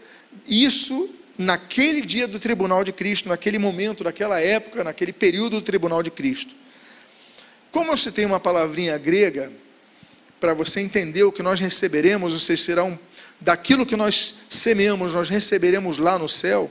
[0.47, 6.03] isso naquele dia do tribunal de Cristo, naquele momento, naquela época, naquele período do tribunal
[6.03, 6.55] de Cristo.
[7.71, 9.51] Como eu citei uma palavrinha grega,
[10.38, 12.99] para você entender o que nós receberemos, seja, será um
[13.42, 16.70] daquilo que nós semeamos, nós receberemos lá no céu.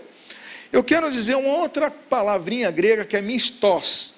[0.72, 4.16] Eu quero dizer uma outra palavrinha grega que é mistos,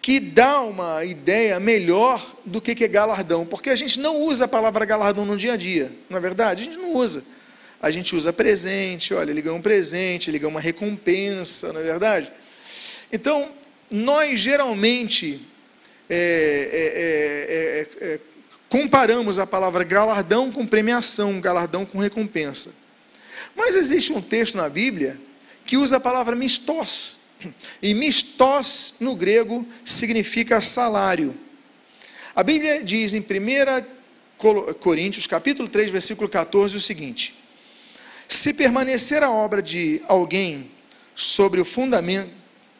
[0.00, 4.48] que dá uma ideia melhor do que é galardão, porque a gente não usa a
[4.48, 6.62] palavra galardão no dia a dia, não é verdade?
[6.62, 7.24] A gente não usa.
[7.80, 11.84] A gente usa presente, olha, ele ganhou um presente, ele ganhou uma recompensa, não é
[11.84, 12.32] verdade?
[13.12, 13.50] Então,
[13.90, 15.40] nós geralmente
[16.08, 18.20] é, é, é,
[18.68, 22.74] comparamos a palavra galardão com premiação, galardão com recompensa.
[23.54, 25.20] Mas existe um texto na Bíblia
[25.64, 27.18] que usa a palavra mistos.
[27.82, 31.34] E mistos no grego significa salário.
[32.34, 37.34] A Bíblia diz em 1 Coríntios, capítulo 3, versículo 14, o seguinte:
[38.28, 40.70] Se permanecer a obra de alguém
[41.14, 42.30] sobre o fundamento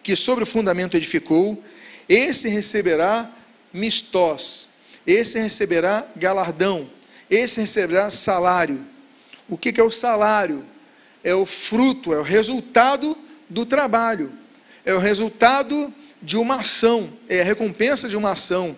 [0.02, 1.60] que sobre o fundamento edificou,
[2.08, 3.28] esse receberá
[3.72, 4.68] mistos
[5.06, 6.90] esse receberá galardão,
[7.30, 8.84] esse receberá salário.
[9.48, 10.64] O que é o salário?
[11.22, 13.16] É o fruto, é o resultado
[13.48, 14.32] do trabalho,
[14.84, 18.76] é o resultado de uma ação, é a recompensa de uma ação,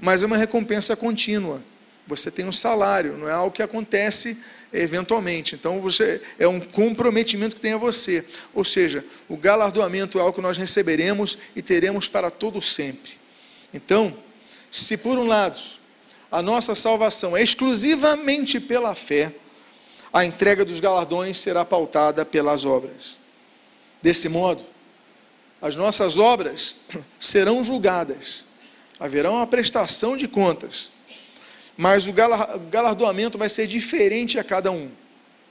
[0.00, 1.62] mas é uma recompensa contínua.
[2.06, 4.38] Você tem um salário, não é algo que acontece
[4.72, 5.54] eventualmente.
[5.54, 8.24] Então você é um comprometimento que tem a você.
[8.54, 13.12] Ou seja, o galardoamento é algo que nós receberemos e teremos para todo sempre.
[13.74, 14.16] Então,
[14.70, 15.60] se por um lado
[16.30, 19.32] a nossa salvação é exclusivamente pela fé,
[20.12, 23.18] a entrega dos galardões será pautada pelas obras.
[24.02, 24.64] Desse modo,
[25.60, 26.76] as nossas obras
[27.18, 28.44] serão julgadas,
[28.98, 30.90] haverá uma prestação de contas,
[31.76, 34.90] mas o galardoamento vai ser diferente a cada um,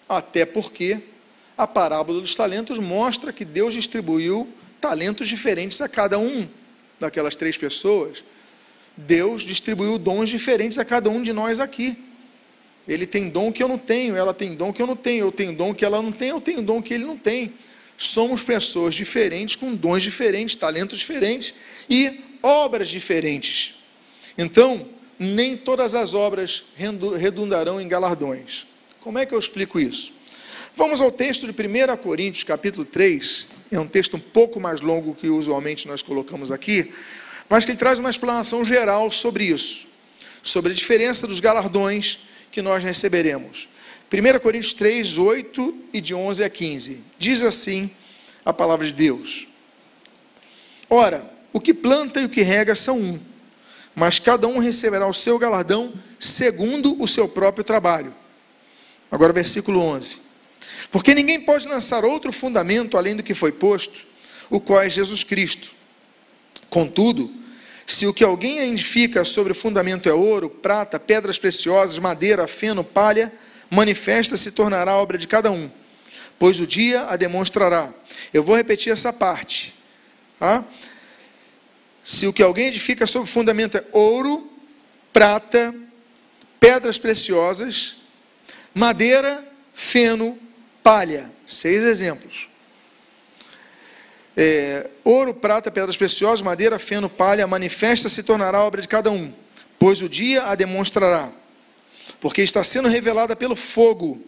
[0.10, 1.00] até porque
[1.58, 4.50] a parábola dos talentos mostra que Deus distribuiu
[4.82, 6.48] talentos diferentes a cada um
[7.00, 8.24] daquelas três pessoas
[8.98, 11.98] Deus distribuiu dons diferentes a cada um de nós aqui.
[12.88, 15.32] Ele tem dom que eu não tenho, ela tem dom que eu não tenho, eu
[15.32, 17.54] tenho dom que ela não tem, eu tenho dom que ele não tem.
[17.98, 21.54] Somos pessoas diferentes, com dons diferentes, talentos diferentes
[21.90, 23.74] e obras diferentes.
[24.38, 26.66] Então, nem todas as obras
[27.18, 28.68] redundarão em galardões.
[29.02, 30.12] Como é que eu explico isso?
[30.76, 33.48] Vamos ao texto de 1 Coríntios, capítulo 3.
[33.72, 36.94] É um texto um pouco mais longo que usualmente nós colocamos aqui,
[37.50, 39.88] mas que ele traz uma explanação geral sobre isso,
[40.42, 42.20] sobre a diferença dos galardões
[42.52, 43.68] que nós receberemos.
[44.12, 47.04] 1 Coríntios 3, 8 e de 11 a 15.
[47.18, 47.90] Diz assim
[48.46, 49.48] a palavra de Deus:
[50.90, 53.20] Ora, o que planta e o que rega são um,
[53.96, 58.14] mas cada um receberá o seu galardão segundo o seu próprio trabalho.
[59.10, 60.20] Agora, versículo 11:
[60.92, 64.06] Porque ninguém pode lançar outro fundamento além do que foi posto,
[64.50, 65.74] o qual é Jesus Cristo.
[66.76, 67.32] Contudo,
[67.88, 72.84] se o que alguém edifica sobre o fundamento é ouro, prata, pedras preciosas, madeira, feno,
[72.84, 73.32] palha,
[73.70, 75.72] manifesta se tornará a obra de cada um,
[76.38, 77.94] pois o dia a demonstrará.
[78.34, 79.74] Eu vou repetir essa parte.
[80.38, 80.66] Tá?
[82.04, 84.52] Se o que alguém edifica sobre o fundamento é ouro,
[85.14, 85.74] prata,
[86.60, 87.96] pedras preciosas,
[88.74, 90.38] madeira, feno,
[90.84, 91.32] palha.
[91.48, 92.50] Seis exemplos.
[94.38, 99.34] É, ouro, prata, pedras preciosas, madeira, feno, palha, manifesta se tornará obra de cada um,
[99.80, 101.32] pois o dia a demonstrará,
[102.20, 104.22] porque está sendo revelada pelo fogo.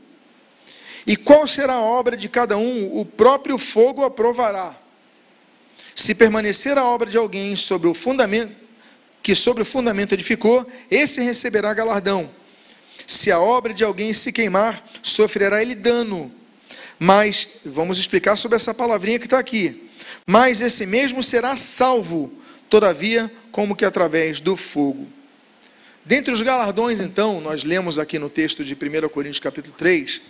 [1.05, 2.97] E qual será a obra de cada um?
[2.97, 4.75] O próprio fogo aprovará.
[5.95, 8.67] Se permanecer a obra de alguém sobre o fundamento
[9.23, 12.29] que sobre o fundamento edificou, esse receberá galardão.
[13.05, 16.31] Se a obra de alguém se queimar, sofrerá ele dano.
[16.97, 19.86] Mas vamos explicar sobre essa palavrinha que está aqui.
[20.29, 22.29] Mas esse mesmo será salvo,
[22.69, 25.07] todavia, como que através do fogo.
[26.03, 30.21] Dentre os galardões, então, nós lemos aqui no texto de 1 Coríntios capítulo 3,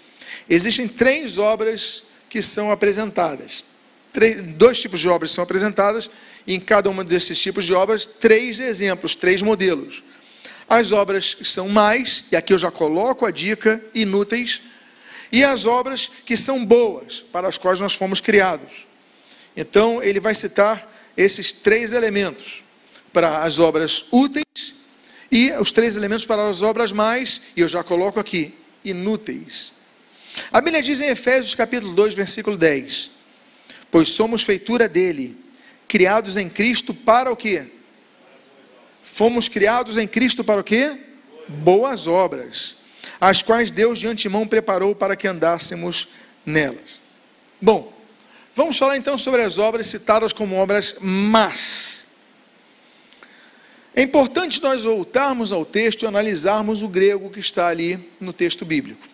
[0.47, 3.65] existem três obras que são apresentadas.
[4.13, 6.11] Três, dois tipos de obras são apresentadas,
[6.45, 10.03] e em cada um desses tipos de obras, três exemplos, três modelos.
[10.69, 14.61] As obras que são mais, e aqui eu já coloco a dica, inúteis,
[15.31, 18.86] e as obras que são boas, para as quais nós fomos criados.
[19.57, 22.63] Então, ele vai citar esses três elementos
[23.11, 24.75] para as obras úteis
[25.31, 28.53] e os três elementos para as obras mais, e eu já coloco aqui,
[28.85, 29.73] inúteis.
[30.53, 33.09] A Bíblia diz em Efésios capítulo 2, versículo 10:
[33.89, 35.35] Pois somos feitura dele,
[35.87, 37.65] criados em Cristo para o quê?
[39.01, 40.95] Fomos criados em Cristo para o quê?
[41.47, 42.75] Boas obras,
[43.19, 46.09] as quais Deus de antemão preparou para que andássemos
[46.45, 47.01] nelas.
[47.59, 47.96] Bom,
[48.57, 52.07] Vamos falar então sobre as obras citadas como obras más.
[53.95, 58.65] É importante nós voltarmos ao texto e analisarmos o grego que está ali no texto
[58.65, 59.07] bíblico.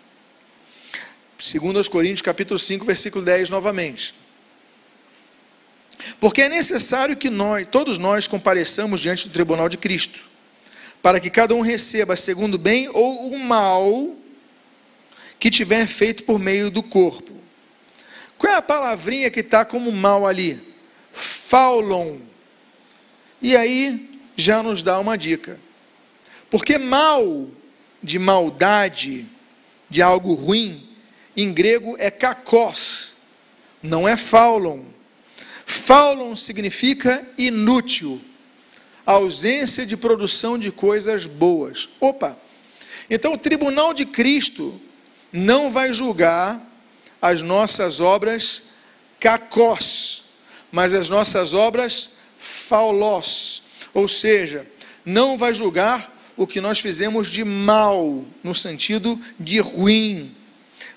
[1.38, 4.16] Segundo aos Coríntios, capítulo 5, versículo 10, novamente.
[6.22, 10.24] Porque é necessário que nós, todos nós, compareçamos diante do tribunal de Cristo,
[11.02, 14.16] para que cada um receba segundo o bem ou o mal
[15.38, 17.33] que tiver feito por meio do corpo
[18.44, 20.62] qual é a palavrinha que está como mal ali?
[21.14, 22.18] Faulon.
[23.42, 25.58] E aí já nos dá uma dica.
[26.50, 27.48] Porque mal,
[28.04, 29.26] de maldade,
[29.90, 30.86] de algo ruim,
[31.38, 33.16] em grego é kakos,
[33.82, 34.84] não é faulon.
[35.66, 38.20] Faulon significa inútil,
[39.06, 41.88] ausência de produção de coisas boas.
[41.98, 42.38] Opa!
[43.10, 44.82] Então o tribunal de Cristo
[45.32, 46.73] não vai julgar
[47.24, 48.64] as nossas obras
[49.18, 50.26] cacós,
[50.70, 54.68] mas as nossas obras faulós, ou seja,
[55.06, 60.36] não vai julgar o que nós fizemos de mal, no sentido de ruim,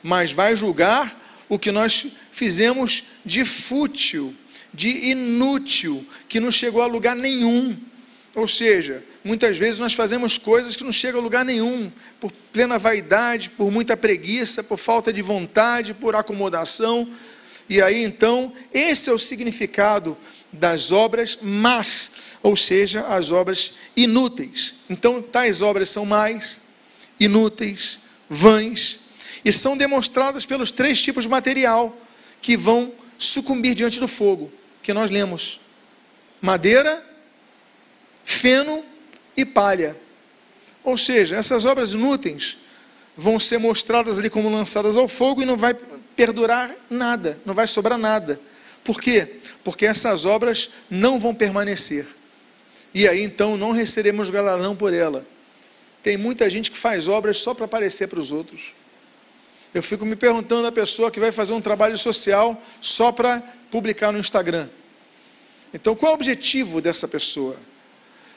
[0.03, 1.17] mas vai julgar
[1.49, 4.35] o que nós fizemos de fútil,
[4.75, 7.79] de inútil, que não chegou a lugar nenhum.
[8.35, 12.79] Ou seja, muitas vezes nós fazemos coisas que não chegam a lugar nenhum, por plena
[12.79, 17.11] vaidade, por muita preguiça, por falta de vontade, por acomodação.
[17.69, 20.17] E aí então, esse é o significado
[20.53, 24.75] das obras más, ou seja, as obras inúteis.
[24.89, 26.61] Então, tais obras são mais,
[27.19, 27.99] inúteis,
[28.31, 29.01] vãs,
[29.45, 31.97] e são demonstradas pelos três tipos de material
[32.41, 34.53] que vão sucumbir diante do fogo,
[34.85, 35.59] que nós lemos:
[36.41, 37.05] madeira,
[38.25, 38.85] feno
[39.37, 39.97] e palha.
[40.83, 42.59] Ou seja, essas obras inúteis
[43.17, 45.75] vão ser mostradas ali como lançadas ao fogo e não vai
[46.15, 48.41] perdurar nada, não vai sobrar nada.
[48.85, 49.41] Por quê?
[49.65, 52.07] Porque essas obras não vão permanecer.
[52.95, 55.27] E aí então não receberemos galardão por ela.
[56.03, 58.73] Tem muita gente que faz obras só para aparecer para os outros.
[59.75, 64.13] Eu fico me perguntando a pessoa que vai fazer um trabalho social só para publicar
[64.13, 64.69] no Instagram.
[65.75, 67.57] Então, qual é o objetivo dessa pessoa?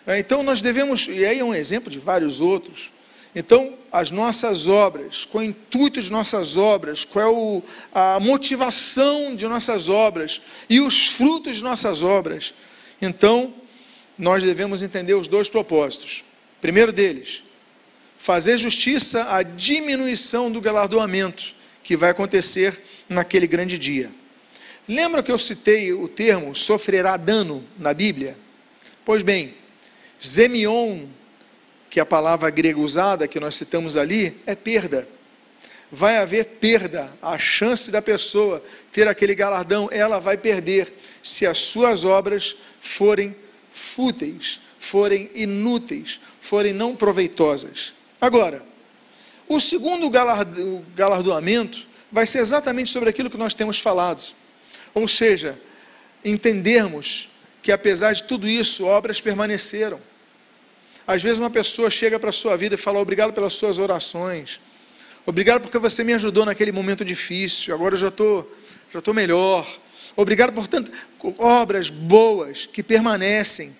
[0.05, 2.91] É, então nós devemos, e aí é um exemplo de vários outros.
[3.35, 8.19] Então, as nossas obras, qual é o intuito de nossas obras, qual é o, a
[8.19, 12.53] motivação de nossas obras e os frutos de nossas obras.
[13.01, 13.53] Então,
[14.17, 16.23] nós devemos entender os dois propósitos.
[16.59, 17.43] Primeiro deles,
[18.17, 24.11] fazer justiça à diminuição do galardoamento que vai acontecer naquele grande dia.
[24.87, 28.35] Lembra que eu citei o termo sofrerá dano na Bíblia?
[29.05, 29.53] Pois bem,
[30.21, 31.07] Zemion,
[31.89, 35.07] que é a palavra grega usada que nós citamos ali, é perda.
[35.91, 40.93] Vai haver perda, a chance da pessoa ter aquele galardão, ela vai perder
[41.23, 43.35] se as suas obras forem
[43.71, 47.91] fúteis, forem inúteis, forem não proveitosas.
[48.21, 48.63] Agora,
[49.47, 50.11] o segundo
[50.95, 54.21] galardoamento vai ser exatamente sobre aquilo que nós temos falado.
[54.93, 55.59] Ou seja,
[56.23, 57.29] entendermos
[57.61, 59.99] que apesar de tudo isso, obras permaneceram
[61.09, 64.59] Às vezes uma pessoa chega para a sua vida e fala: Obrigado pelas suas orações.
[65.25, 67.73] Obrigado porque você me ajudou naquele momento difícil.
[67.73, 68.55] Agora eu já estou
[68.93, 69.67] já tô melhor.
[70.15, 70.93] Obrigado por tantas
[71.39, 73.75] obras boas que permanecem.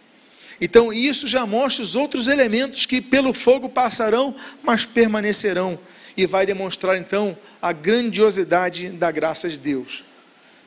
[0.59, 5.77] Então, isso já mostra os outros elementos que pelo fogo passarão, mas permanecerão.
[6.17, 10.03] E vai demonstrar então a grandiosidade da graça de Deus.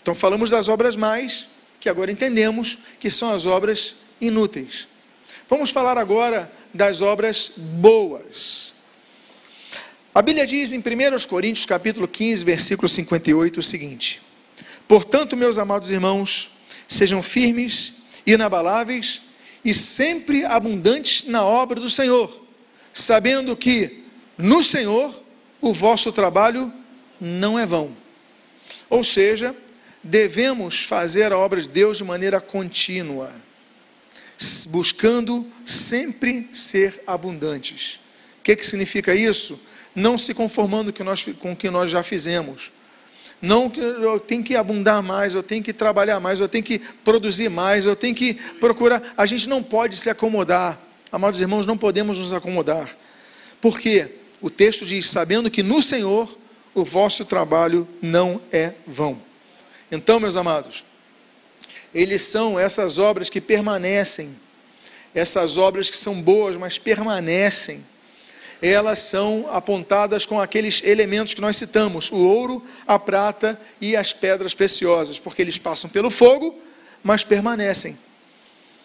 [0.00, 1.48] Então, falamos das obras mais,
[1.80, 4.91] que agora entendemos que são as obras inúteis.
[5.52, 8.72] Vamos falar agora das obras boas.
[10.14, 10.82] A Bíblia diz em 1
[11.28, 14.22] Coríntios capítulo 15, versículo 58 o seguinte:
[14.88, 16.50] Portanto, meus amados irmãos,
[16.88, 19.20] sejam firmes, inabaláveis
[19.62, 22.46] e sempre abundantes na obra do Senhor,
[22.94, 24.04] sabendo que
[24.38, 25.22] no Senhor
[25.60, 26.72] o vosso trabalho
[27.20, 27.94] não é vão.
[28.88, 29.54] Ou seja,
[30.02, 33.30] devemos fazer a obra de Deus de maneira contínua,
[34.68, 38.00] buscando sempre ser abundantes.
[38.40, 39.60] O que, que significa isso?
[39.94, 40.92] Não se conformando
[41.38, 42.70] com o que nós já fizemos
[43.42, 46.78] não que eu tenho que abundar mais, eu tenho que trabalhar mais, eu tenho que
[46.78, 49.02] produzir mais, eu tenho que procurar.
[49.16, 50.80] A gente não pode se acomodar.
[51.10, 52.96] Amados irmãos, não podemos nos acomodar.
[53.60, 54.08] Porque
[54.40, 56.38] o texto diz: sabendo que no Senhor
[56.72, 59.20] o vosso trabalho não é vão.
[59.90, 60.84] Então, meus amados,
[61.94, 64.36] eles são essas obras que permanecem,
[65.14, 67.84] essas obras que são boas, mas permanecem
[68.62, 74.12] elas são apontadas com aqueles elementos que nós citamos: o ouro, a prata e as
[74.12, 76.56] pedras preciosas, porque eles passam pelo fogo,
[77.02, 77.98] mas permanecem.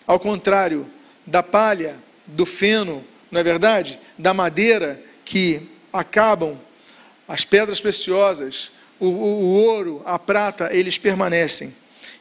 [0.08, 0.88] Ao contrário
[1.26, 1.95] da palha,
[2.26, 3.99] do feno, não é verdade?
[4.18, 5.62] Da madeira que
[5.93, 6.58] acabam,
[7.28, 11.76] as pedras preciosas, o, o, o ouro, a prata, eles permanecem.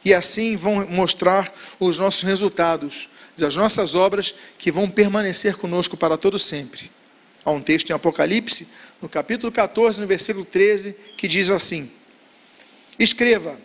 [0.07, 3.09] E assim vão mostrar os nossos resultados,
[3.41, 6.89] as nossas obras que vão permanecer conosco para todo sempre.
[7.43, 8.69] Há um texto em Apocalipse,
[9.01, 11.91] no capítulo 14, no versículo 13, que diz assim:
[12.97, 13.59] Escreva: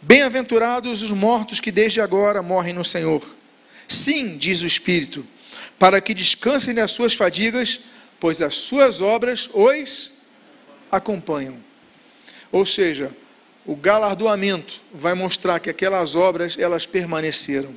[0.00, 3.20] Bem-aventurados os mortos que desde agora morrem no Senhor.
[3.88, 5.26] Sim, diz o Espírito,
[5.76, 7.80] para que descansem das suas fadigas,
[8.20, 10.12] pois as suas obras os
[10.88, 11.56] acompanham.
[12.52, 13.10] Ou seja,
[13.66, 17.74] o galardoamento vai mostrar que aquelas obras elas permaneceram.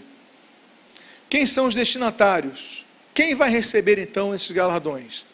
[1.29, 2.85] Quem são os destinatários?
[3.13, 5.25] Quem vai receber então esses galardões?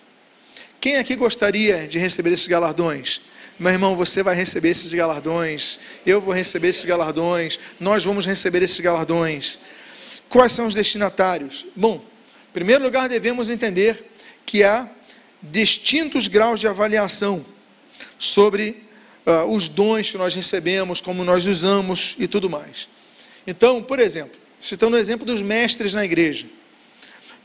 [0.80, 3.22] Quem aqui gostaria de receber esses galardões?
[3.60, 8.64] Meu irmão, você vai receber esses galardões, eu vou receber esses galardões, nós vamos receber
[8.64, 9.60] esses galardões.
[10.28, 11.66] Quais são os destinatários?
[11.76, 12.04] Bom,
[12.50, 14.04] em primeiro lugar, devemos entender
[14.46, 14.90] que há
[15.42, 17.46] distintos graus de avaliação
[18.18, 18.83] sobre
[19.26, 22.88] uh, os dons que nós recebemos, como nós usamos e tudo mais.
[23.46, 26.46] Então, por exemplo, citando o exemplo dos mestres na igreja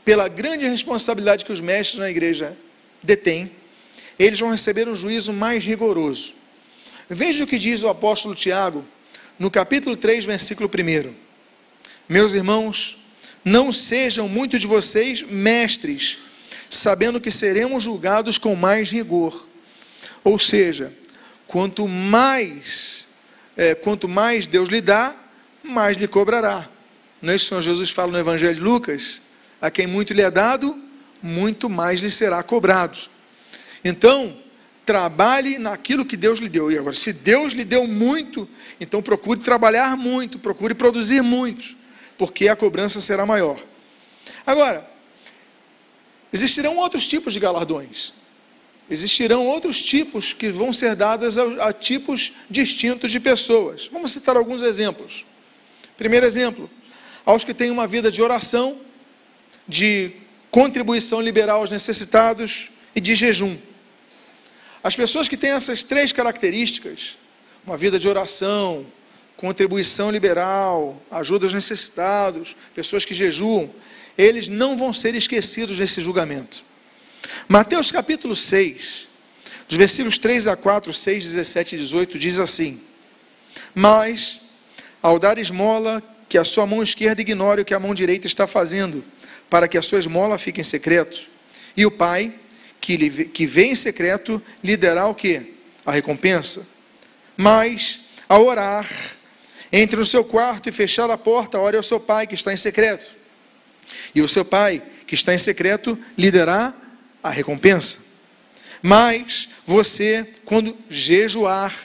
[0.05, 2.57] pela grande responsabilidade que os mestres na igreja
[3.03, 3.51] detêm,
[4.17, 6.33] eles vão receber um juízo mais rigoroso.
[7.09, 8.83] Veja o que diz o apóstolo Tiago,
[9.37, 11.13] no capítulo 3, versículo 1.
[12.07, 12.97] Meus irmãos,
[13.43, 16.17] não sejam muito de vocês mestres,
[16.69, 19.47] sabendo que seremos julgados com mais rigor.
[20.23, 20.93] Ou seja,
[21.49, 23.07] quanto mais,
[23.57, 25.15] é, quanto mais Deus lhe dá,
[25.63, 26.69] mais lhe cobrará.
[27.19, 29.19] Não é isso que Jesus fala no Evangelho de Lucas?
[29.59, 30.79] A quem muito lhe é dado,
[31.23, 32.99] muito mais lhe será cobrado.
[33.83, 34.37] Então,
[34.85, 36.71] trabalhe naquilo que Deus lhe deu.
[36.71, 38.47] E agora, se Deus lhe deu muito,
[38.79, 41.75] então procure trabalhar muito, procure produzir muito,
[42.15, 43.59] porque a cobrança será maior.
[44.45, 44.87] Agora,
[46.31, 48.13] existirão outros tipos de galardões.
[48.89, 53.87] Existirão outros tipos que vão ser dados a, a tipos distintos de pessoas.
[53.91, 55.25] Vamos citar alguns exemplos.
[55.95, 56.69] Primeiro exemplo,
[57.25, 58.79] aos que têm uma vida de oração,
[59.67, 60.11] de
[60.49, 63.57] contribuição liberal aos necessitados e de jejum.
[64.83, 67.17] As pessoas que têm essas três características,
[67.65, 68.85] uma vida de oração,
[69.37, 73.69] contribuição liberal, ajuda aos necessitados, pessoas que jejuam,
[74.17, 76.63] eles não vão ser esquecidos nesse julgamento.
[77.47, 79.07] Mateus capítulo 6,
[79.67, 82.81] dos versículos 3 a 4, 6, 17 e 18, diz assim:
[83.73, 84.41] Mas,
[85.01, 88.45] ao dar esmola, que a sua mão esquerda ignore o que a mão direita está
[88.45, 89.03] fazendo,
[89.49, 91.21] para que a sua esmola fique em secreto.
[91.75, 92.33] E o pai,
[92.79, 95.55] que, lhe, que vê em secreto, lhe dará o que?
[95.85, 96.67] A recompensa.
[97.35, 98.87] Mas, ao orar,
[99.71, 102.57] entre no seu quarto e fechar a porta, ore ao seu pai que está em
[102.57, 103.09] secreto.
[104.13, 106.73] E o seu pai, que está em secreto, lhe dará
[107.23, 107.99] a recompensa.
[108.81, 111.75] Mas você, quando jejuar,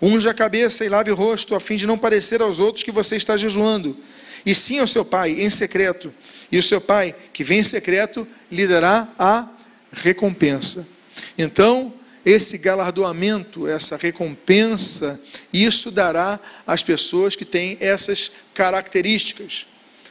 [0.00, 2.90] unja a cabeça e lave o rosto, a fim de não parecer aos outros que
[2.90, 3.96] você está jejuando
[4.44, 6.12] e sim ao seu pai em secreto,
[6.50, 9.48] e o seu pai, que vem em secreto, lhe dará a
[9.92, 10.86] recompensa.
[11.38, 15.20] Então, esse galardoamento, essa recompensa,
[15.52, 19.66] isso dará às pessoas que têm essas características,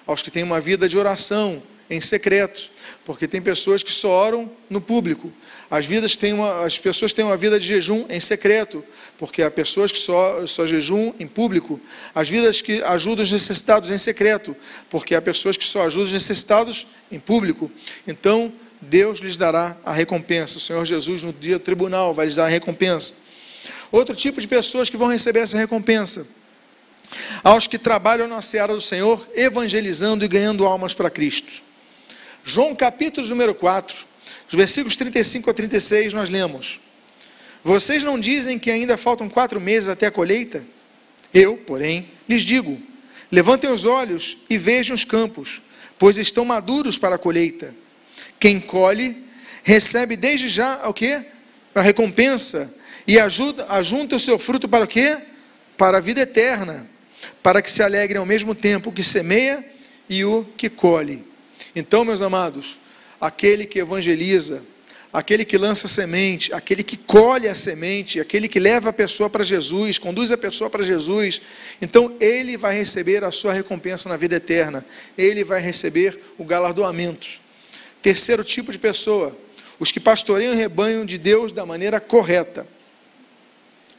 [0.07, 2.69] aos que têm uma vida de oração em secreto,
[3.03, 5.31] porque tem pessoas que só oram no público.
[5.69, 8.83] As, vidas têm uma, as pessoas têm uma vida de jejum em secreto,
[9.17, 11.81] porque há pessoas que só, só jejum em público.
[12.13, 14.55] As vidas que ajudam os necessitados em secreto,
[14.89, 17.71] porque há pessoas que só ajudam os necessitados em público.
[18.07, 20.57] Então, Deus lhes dará a recompensa.
[20.57, 23.13] O Senhor Jesus, no dia do tribunal, vai lhes dar a recompensa.
[23.91, 26.25] Outro tipo de pessoas que vão receber essa recompensa.
[27.43, 31.68] Aos que trabalham na seara do Senhor, evangelizando e ganhando almas para Cristo.
[32.49, 33.95] João capítulo número 4,
[34.47, 36.79] os versículos 35 a 36, nós lemos:
[37.63, 40.63] Vocês não dizem que ainda faltam quatro meses até a colheita?
[41.31, 42.81] Eu, porém, lhes digo:
[43.31, 45.61] levantem os olhos e vejam os campos,
[45.99, 47.75] pois estão maduros para a colheita.
[48.39, 49.23] Quem colhe,
[49.63, 51.21] recebe desde já o que?
[51.75, 52.75] A recompensa.
[53.05, 55.19] E ajuda, ajunta o seu fruto para o quê?
[55.77, 56.89] Para a vida eterna.
[57.43, 59.63] Para que se alegrem ao mesmo tempo o que semeia
[60.09, 61.28] e o que colhe.
[61.75, 62.79] Então, meus amados,
[63.19, 64.63] aquele que evangeliza,
[65.11, 69.43] aquele que lança semente, aquele que colhe a semente, aquele que leva a pessoa para
[69.43, 71.41] Jesus, conduz a pessoa para Jesus,
[71.81, 74.85] então ele vai receber a sua recompensa na vida eterna,
[75.17, 77.27] ele vai receber o galardoamento.
[78.01, 79.37] Terceiro tipo de pessoa,
[79.79, 82.67] os que pastoreiam o rebanho de Deus da maneira correta.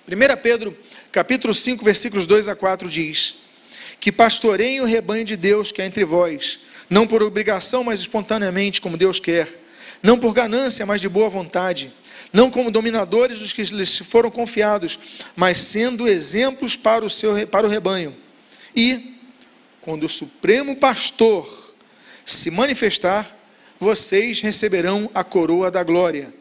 [0.08, 0.76] 1 Pedro,
[1.12, 3.36] capítulo 5, versículos 2 a 4 diz:
[3.98, 6.60] Que pastoreiem o rebanho de Deus que é entre vós,
[6.90, 9.48] não por obrigação, mas espontaneamente, como Deus quer,
[10.02, 11.92] não por ganância, mas de boa vontade,
[12.32, 14.98] não como dominadores dos que lhes foram confiados,
[15.36, 18.14] mas sendo exemplos para o, seu, para o rebanho.
[18.74, 19.16] E,
[19.80, 21.74] quando o Supremo Pastor
[22.24, 23.36] se manifestar,
[23.78, 26.32] vocês receberão a coroa da glória,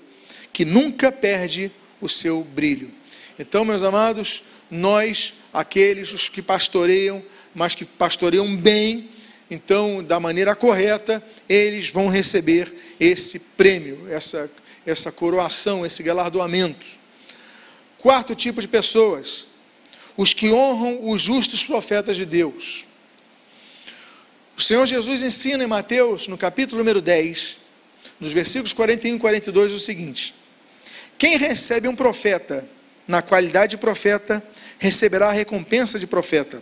[0.52, 1.72] que nunca perde
[2.02, 2.92] o seu brilho.
[3.38, 7.24] Então, meus amados, nós, aqueles os que pastoreiam,
[7.56, 9.10] mas que pastoreiam bem,
[9.50, 14.50] então, da maneira correta, eles vão receber esse prêmio, essa,
[14.86, 16.86] essa coroação, esse galardoamento.
[17.98, 19.46] Quarto tipo de pessoas,
[20.16, 22.86] os que honram os justos profetas de Deus.
[24.56, 27.58] O Senhor Jesus ensina em Mateus, no capítulo número 10,
[28.20, 30.36] nos versículos 41 e 42, o seguinte:
[31.18, 32.68] Quem recebe um profeta
[33.10, 34.44] na qualidade de profeta,
[34.78, 36.62] receberá a recompensa de profeta.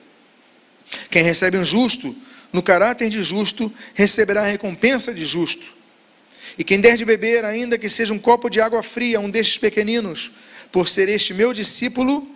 [1.11, 2.15] Quem recebe um justo
[2.51, 5.75] no caráter de justo, receberá a recompensa de justo.
[6.57, 9.57] E quem der de beber, ainda que seja um copo de água fria, um destes
[9.57, 10.31] pequeninos,
[10.71, 12.27] por ser este meu discípulo,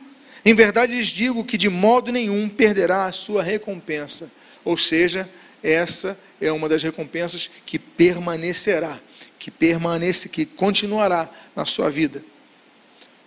[0.45, 4.31] em verdade lhes digo que de modo nenhum perderá a sua recompensa.
[4.63, 5.29] Ou seja,
[5.63, 8.99] essa é uma das recompensas que permanecerá,
[9.37, 12.23] que permanece, que continuará na sua vida.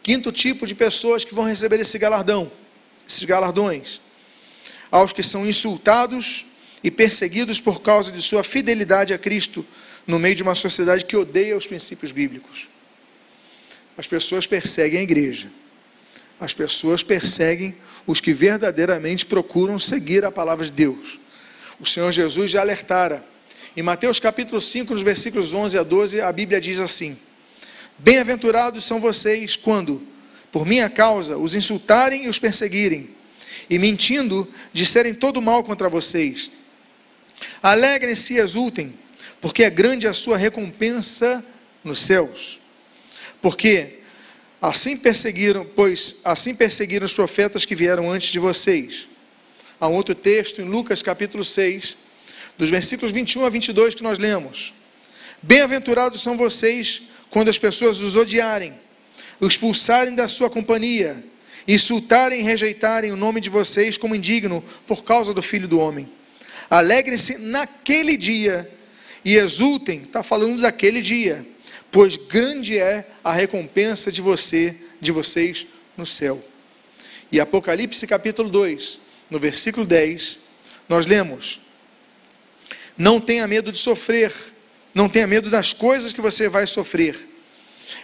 [0.03, 2.51] Quinto tipo de pessoas que vão receber esse galardão,
[3.09, 4.01] esses galardões,
[4.91, 6.45] aos que são insultados
[6.85, 9.65] e perseguidos por causa de sua fidelidade a Cristo
[10.07, 12.69] no meio de uma sociedade que odeia os princípios bíblicos.
[13.97, 15.49] As pessoas perseguem a igreja.
[16.39, 17.75] As pessoas perseguem
[18.07, 21.19] os que verdadeiramente procuram seguir a palavra de Deus.
[21.81, 23.25] O Senhor Jesus já alertara.
[23.75, 27.17] Em Mateus capítulo 5, nos versículos 11 a 12, a Bíblia diz assim:
[27.99, 30.03] Bem-aventurados são vocês quando,
[30.53, 33.09] por minha causa, os insultarem e os perseguirem,
[33.71, 36.51] e mentindo, disserem todo mal contra vocês.
[37.63, 38.95] Alegrem-se e exultem,
[39.41, 41.45] porque é grande a sua recompensa
[41.83, 42.59] nos céus.
[43.41, 44.01] Porque
[44.61, 49.07] assim perseguiram, pois assim perseguiram os profetas que vieram antes de vocês.
[49.81, 51.97] Há um outro texto em Lucas capítulo 6,
[52.57, 54.73] dos versículos 21 a 22 que nós lemos.
[55.43, 58.73] Bem-aventurados são vocês quando as pessoas os odiarem,
[59.41, 61.23] os expulsarem da sua companhia,
[61.67, 66.09] insultarem e rejeitarem o nome de vocês como indigno por causa do Filho do Homem.
[66.69, 68.71] Alegrem-se naquele dia
[69.25, 71.47] e exultem, está falando daquele dia,
[71.91, 76.43] pois grande é a recompensa de você, de vocês no céu.
[77.31, 78.99] E Apocalipse capítulo 2,
[79.31, 80.39] no versículo 10,
[80.89, 81.61] nós lemos:
[82.97, 84.33] Não tenha medo de sofrer,
[84.95, 87.17] não tenha medo das coisas que você vai sofrer.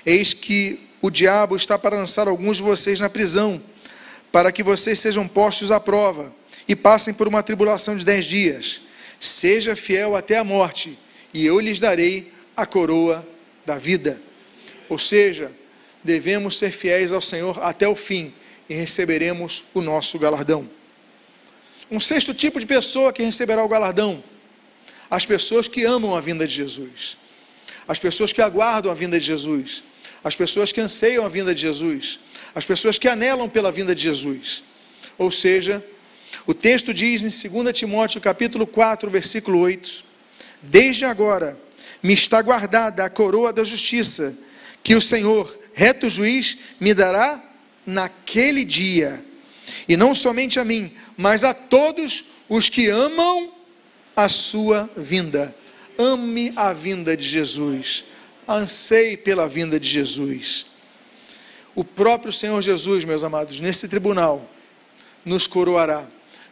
[0.04, 3.62] Eis que o diabo está para lançar alguns de vocês na prisão,
[4.30, 8.80] para que vocês sejam postos à prova e passem por uma tribulação de dez dias.
[9.18, 10.98] Seja fiel até a morte,
[11.32, 13.26] e eu lhes darei a coroa
[13.64, 14.20] da vida.
[14.88, 15.52] Ou seja,
[16.02, 18.32] devemos ser fiéis ao Senhor até o fim
[18.68, 20.68] e receberemos o nosso galardão.
[21.90, 24.22] Um sexto tipo de pessoa que receberá o galardão:
[25.11, 27.16] as pessoas que amam a vinda de Jesus,
[27.86, 29.82] as pessoas que aguardam a vinda de Jesus,
[30.22, 32.20] as pessoas que anseiam a vinda de Jesus,
[32.54, 34.62] as pessoas que anelam pela vinda de Jesus.
[35.18, 35.84] Ou seja,
[36.47, 40.05] o texto diz em 2 Timóteo capítulo 4, versículo 8:
[40.62, 41.59] Desde agora
[42.03, 44.36] me está guardada a coroa da justiça,
[44.82, 47.43] que o Senhor, reto juiz, me dará
[47.86, 49.24] naquele dia.
[49.88, 53.53] E não somente a mim, mas a todos os que amam
[54.16, 55.55] a sua vinda.
[55.99, 58.05] Ame a vinda de Jesus.
[58.49, 60.66] Anseie pela vinda de Jesus.
[61.74, 64.49] O próprio Senhor Jesus, meus amados, nesse tribunal,
[65.24, 66.07] nos coroará.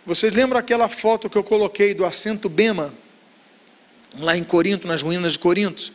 [0.09, 2.95] Vocês lembram aquela foto que eu coloquei do assento Bema,
[4.19, 5.93] lá em Corinto, nas ruínas de Corinto?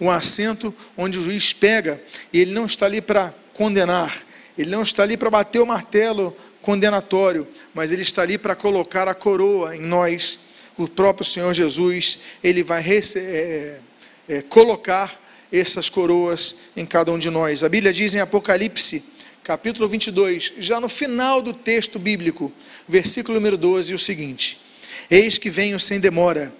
[0.00, 2.00] Um assento onde o juiz pega
[2.32, 4.22] e ele não está ali para condenar,
[4.56, 7.44] ele não está ali para bater o martelo condenatório,
[7.74, 10.38] mas ele está ali para colocar a coroa em nós.
[10.78, 13.80] O próprio Senhor Jesus, ele vai é,
[14.28, 15.20] é, colocar
[15.52, 17.64] essas coroas em cada um de nós.
[17.64, 19.15] A Bíblia diz em Apocalipse,
[19.46, 22.52] capítulo 22, já no final do texto bíblico,
[22.88, 24.60] versículo número 12, o seguinte:
[25.08, 26.52] Eis que venho sem demora,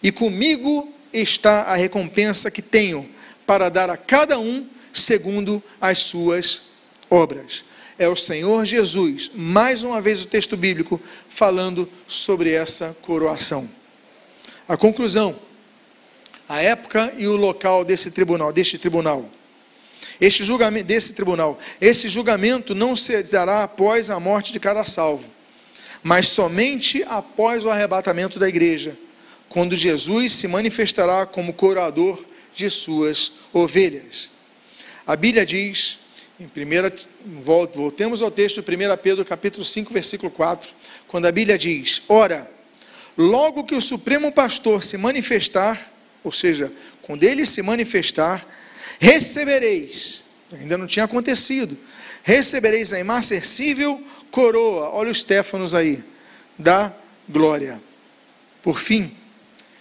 [0.00, 3.10] e comigo está a recompensa que tenho
[3.44, 6.62] para dar a cada um segundo as suas
[7.10, 7.64] obras.
[7.98, 13.68] É o Senhor Jesus, mais uma vez o texto bíblico, falando sobre essa coroação.
[14.68, 15.36] A conclusão
[16.48, 19.28] a época e o local desse tribunal, deste tribunal.
[20.20, 25.30] Este julgamento desse tribunal, esse julgamento não se dará após a morte de cada salvo,
[26.02, 28.96] mas somente após o arrebatamento da igreja,
[29.48, 34.28] quando Jesus se manifestará como coroador de suas ovelhas.
[35.06, 35.98] A Bíblia diz,
[36.38, 36.94] em primeira,
[37.24, 40.70] voltemos ao texto de 1 Pedro capítulo 5, versículo 4,
[41.06, 42.50] quando a Bíblia diz: Ora,
[43.16, 45.92] logo que o Supremo Pastor se manifestar,
[46.22, 48.46] ou seja, quando ele se manifestar,
[48.98, 50.22] recebereis,
[50.52, 51.76] ainda não tinha acontecido,
[52.22, 56.02] recebereis a imarcessível coroa, olha os Stefanos aí,
[56.58, 56.92] da
[57.28, 57.80] glória.
[58.62, 59.16] Por fim,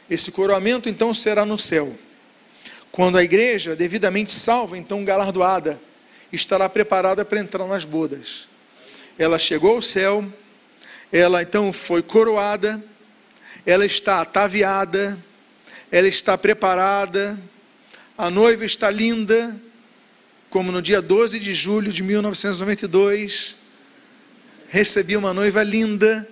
[0.10, 1.94] esse coroamento então será no céu.
[2.92, 5.80] Quando a igreja, devidamente salva, então galardoada,
[6.32, 8.48] estará preparada para entrar nas bodas.
[9.18, 10.26] Ela chegou ao céu,
[11.12, 12.84] ela então foi coroada,
[13.66, 15.18] ela está ataviada,
[15.92, 17.40] ela está preparada,
[18.18, 19.56] a noiva está linda,
[20.50, 23.56] como no dia 12 de julho de 1992,
[24.70, 26.28] recebi uma noiva linda.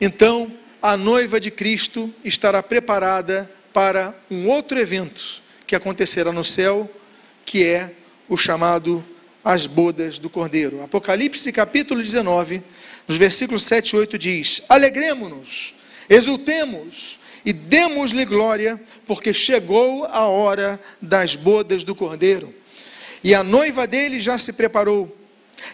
[0.00, 6.88] Então, a noiva de Cristo estará preparada para um outro evento que acontecerá no céu,
[7.44, 7.92] que é
[8.28, 9.04] o chamado
[9.44, 10.82] as bodas do Cordeiro.
[10.82, 12.62] Apocalipse capítulo 19,
[13.08, 15.74] nos versículos 7 e 8 diz: Alegremos-nos,
[16.08, 22.52] exultemos, e demos-lhe glória, porque chegou a hora das bodas do cordeiro.
[23.22, 25.16] E a noiva dele já se preparou.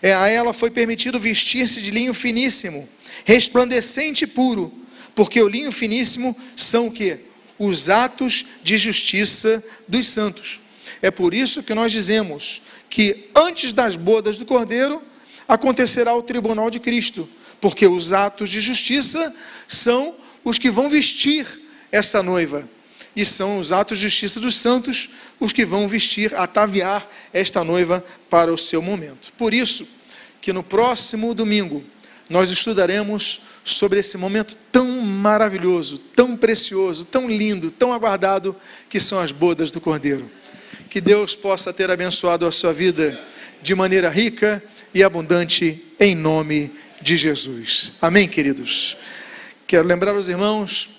[0.02, 2.86] É, a ela foi permitido vestir-se de linho finíssimo,
[3.24, 4.70] resplandecente e puro,
[5.14, 7.20] porque o linho finíssimo são o que?
[7.58, 10.60] Os atos de justiça dos santos.
[11.00, 12.60] É por isso que nós dizemos
[12.90, 15.02] que antes das bodas do cordeiro
[15.48, 17.26] acontecerá o tribunal de Cristo,
[17.62, 19.34] porque os atos de justiça
[19.66, 21.61] são os que vão vestir
[21.92, 22.68] essa noiva.
[23.14, 28.02] E são os atos de justiça dos santos os que vão vestir, ataviar esta noiva
[28.30, 29.30] para o seu momento.
[29.36, 29.86] Por isso,
[30.40, 31.84] que no próximo domingo
[32.28, 38.56] nós estudaremos sobre esse momento tão maravilhoso, tão precioso, tão lindo, tão aguardado,
[38.88, 40.30] que são as bodas do Cordeiro.
[40.88, 43.20] Que Deus possa ter abençoado a sua vida
[43.60, 44.62] de maneira rica
[44.94, 47.92] e abundante, em nome de Jesus.
[48.00, 48.96] Amém, queridos?
[49.66, 50.90] Quero lembrar os irmãos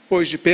[0.10, 0.52] pois, de pé.